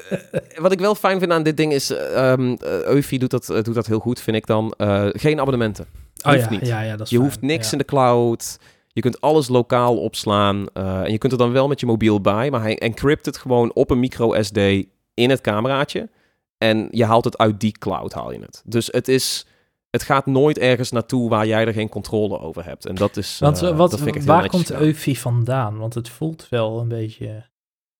[0.56, 1.89] wat ik wel fijn vind aan dit ding is...
[1.89, 4.74] Um, Eufy doet dat, doet dat heel goed, vind ik dan.
[4.78, 5.86] Uh, geen abonnementen.
[6.26, 6.68] Oh hoeft ja, niet.
[6.68, 8.60] ja, ja, dat is Je hoeft niks in de cloud.
[8.88, 10.68] Je kunt alles lokaal opslaan.
[10.74, 12.49] en je kunt er dan wel met je mobiel bij.
[12.49, 14.58] Maar hij encrypt het gewoon op een micro SD
[15.14, 16.10] in het cameraatje.
[16.58, 18.62] En je haalt het uit die cloud, haal je het.
[18.66, 19.45] Dus het is
[19.95, 22.86] het gaat nooit ergens naartoe waar jij er geen controle over hebt.
[22.86, 23.39] En dat is.
[23.39, 25.78] Want, uh, wat, dat vind ik waar komt Eufy vandaan?
[25.78, 27.45] Want het voelt wel een beetje.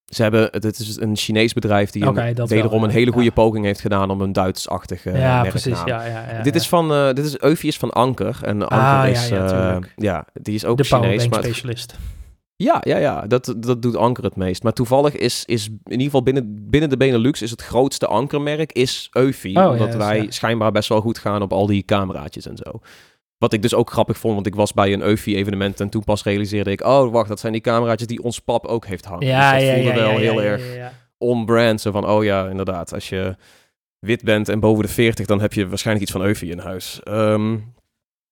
[0.06, 3.80] Ze hebben, het is een Chinees bedrijf die een, wederom een hele goede poging heeft
[3.80, 7.42] gedaan om een Duits-achtige ja, precies, ja, ja, ja, Dit is van, uh, dit is
[7.42, 10.84] Eufy is van Anker en Anker ah, is, ja, uh, ja, die is ook de
[10.84, 11.28] Chinees.
[11.28, 11.96] maar specialist.
[12.58, 14.64] Ja, ja, ja, dat, dat doet Anker het meest.
[14.64, 18.72] Maar toevallig is, is in ieder geval binnen, binnen de Benelux is het grootste ankermerk
[18.72, 19.56] is Eufy.
[19.56, 22.80] Oh, omdat wij schijnbaar best wel goed gaan op al die cameraatjes en zo.
[23.38, 26.24] Wat ik dus ook grappig vond, want ik was bij een Eufy-evenement en toen pas
[26.24, 26.86] realiseerde ik...
[26.86, 29.28] oh, wacht, dat zijn die cameraatjes die ons pap ook heeft hangen.
[29.28, 31.82] Ja, dus dat ja, voelde ja, wel heel erg on-brand.
[31.82, 33.36] Zo van, oh ja, inderdaad, als je
[34.00, 35.26] wit bent en boven de 40...
[35.26, 37.00] dan heb je waarschijnlijk iets van Eufy in huis.
[37.08, 37.74] Um,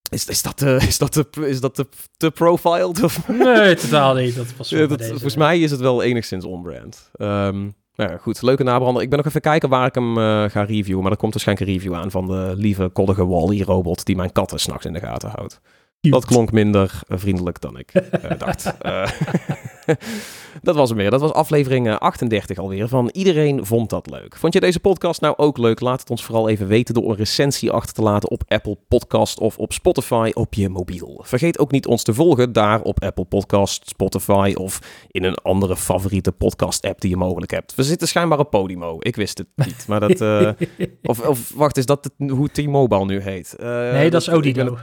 [0.10, 1.86] is, is, dat, uh, is dat, te, is dat
[2.34, 3.04] profiled?
[3.04, 3.28] Of?
[3.28, 4.36] Nee, totaal niet.
[4.36, 7.10] Dat was ja, dat, volgens mij is het wel enigszins on-brand.
[7.18, 9.02] Um, nou ja, goed, leuke nabrander.
[9.02, 11.04] Ik ben nog even kijken waar ik hem uh, ga reviewen.
[11.04, 14.60] Maar er komt waarschijnlijk een review aan van de lieve, koddige Wally-robot die mijn katten
[14.60, 15.62] s'nachts in de gaten houdt.
[16.00, 18.74] Dat klonk minder eh, vriendelijk dan ik uh, dacht.
[20.62, 21.10] Dat was hem weer.
[21.12, 24.36] Dat was aflevering 38 alweer van Iedereen Vond Dat Leuk.
[24.36, 25.80] Vond je deze podcast nou ook leuk?
[25.80, 29.40] Laat het ons vooral even weten door een recensie achter te laten op Apple Podcast
[29.40, 31.22] of op Spotify op je mobiel.
[31.26, 34.80] Vergeet ook niet ons te volgen daar op Apple Podcast, Spotify of
[35.12, 37.76] in een andere favoriete podcast app die je mogelijk hebt.
[37.76, 38.98] We zitten schijnbaar op Podimo.
[39.00, 39.86] Ik wist het niet.
[39.88, 40.22] Maar dat,
[41.04, 43.56] of, of wacht, is dat het, hoe T-Mobile nu heet?
[43.60, 44.78] nee, dat is Odido.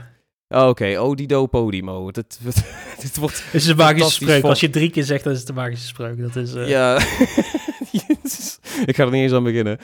[0.51, 0.97] Oh, oké, okay.
[0.97, 2.11] Odido Podimo.
[2.11, 2.39] Dit,
[3.01, 3.43] dit wordt.
[3.45, 4.43] Het is een magische spreuk.
[4.43, 6.21] Als je drie keer zegt, dan is het een magische spreuk.
[6.21, 6.55] Dat is.
[6.55, 6.69] Uh...
[6.69, 6.95] Ja.
[8.85, 9.77] ik ga er niet eens aan beginnen.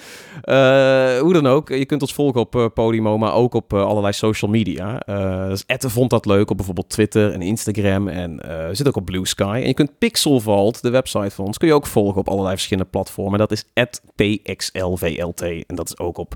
[0.44, 4.14] Uh, hoe dan ook, je kunt ons volgen op uh, Podimo, maar ook op allerlei
[4.14, 5.00] social media.
[5.48, 8.08] dus Ette vond dat leuk op bijvoorbeeld Twitter en Instagram.
[8.08, 8.40] En
[8.72, 9.60] zit ook op Blue Sky.
[9.62, 10.42] En je kunt Pixel
[10.82, 13.40] de website van ons, kun je ook volgen op allerlei verschillende platformen.
[13.40, 13.64] Dat is
[14.16, 15.42] PXLVLT.
[15.42, 16.36] En dat is ook op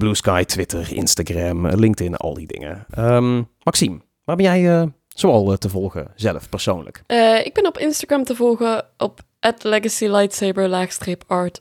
[0.00, 2.86] Blue Sky, Twitter, Instagram, eh, LinkedIn, al die dingen.
[2.98, 7.02] Um, Maxime, waar ben jij uh, zoal uh, te volgen zelf, persoonlijk?
[7.44, 9.20] ik ben op Instagram te volgen op
[9.58, 10.88] Legacy Lightsaber
[11.26, 11.60] art.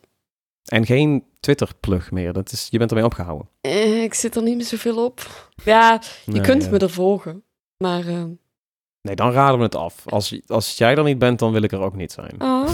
[0.63, 3.49] En geen Twitter-plug meer, dat is, je bent ermee opgehouden.
[4.03, 5.49] ik zit er niet meer zoveel op.
[5.63, 7.43] Ja, je kunt me er volgen,
[7.77, 8.03] maar...
[9.01, 10.03] Nee, dan raden we het af.
[10.05, 12.41] Als, als jij er niet bent, dan wil ik er ook niet zijn.
[12.41, 12.69] Oh.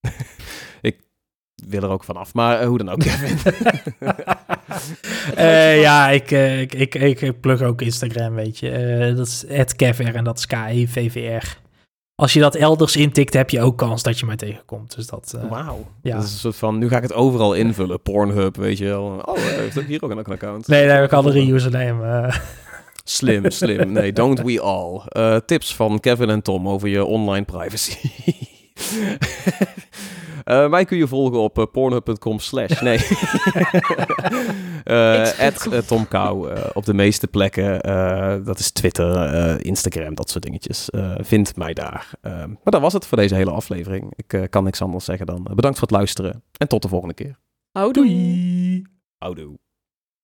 [1.68, 2.34] wil er ook vanaf.
[2.34, 3.04] Maar uh, hoe dan ook,
[5.38, 9.12] uh, ja, ik, uh, ik, ik, ik, plug ook Instagram, weet je.
[9.16, 9.44] dat is
[9.76, 11.60] @kevr en dat is K-E-V-V-R.
[12.14, 14.96] Als je dat elders intikt, heb je ook kans dat je mij tegenkomt.
[14.96, 15.38] Dus dat.
[15.48, 15.86] Wauw.
[16.02, 16.14] Ja.
[16.14, 16.78] Dat is een soort van.
[16.78, 18.02] Nu ga ik het overal invullen.
[18.02, 19.22] Pornhub, weet je wel.
[19.24, 20.66] Oh, heeft ook hier ook een account.
[20.66, 22.32] Nee, daar heb ik alle username.
[23.04, 23.92] Slim, slim.
[23.92, 25.00] Nee, don't we all.
[25.46, 28.10] tips van Kevin en Tom over je online privacy.
[30.44, 32.80] Uh, mij kun je volgen op uh, pornhub.com slash.
[32.80, 32.98] Nee.
[34.84, 37.80] uh, Tom Kou op de meeste plekken.
[38.44, 40.88] dat is Twitter, Instagram, dat soort dingetjes.
[41.16, 42.10] vind mij daar.
[42.22, 44.12] maar dat was het voor deze hele aflevering.
[44.16, 46.42] Ik kan niks anders zeggen dan bedankt voor het luisteren.
[46.56, 47.38] En tot de volgende keer.
[47.72, 48.86] Houdoe.
[49.18, 49.58] Houdoe.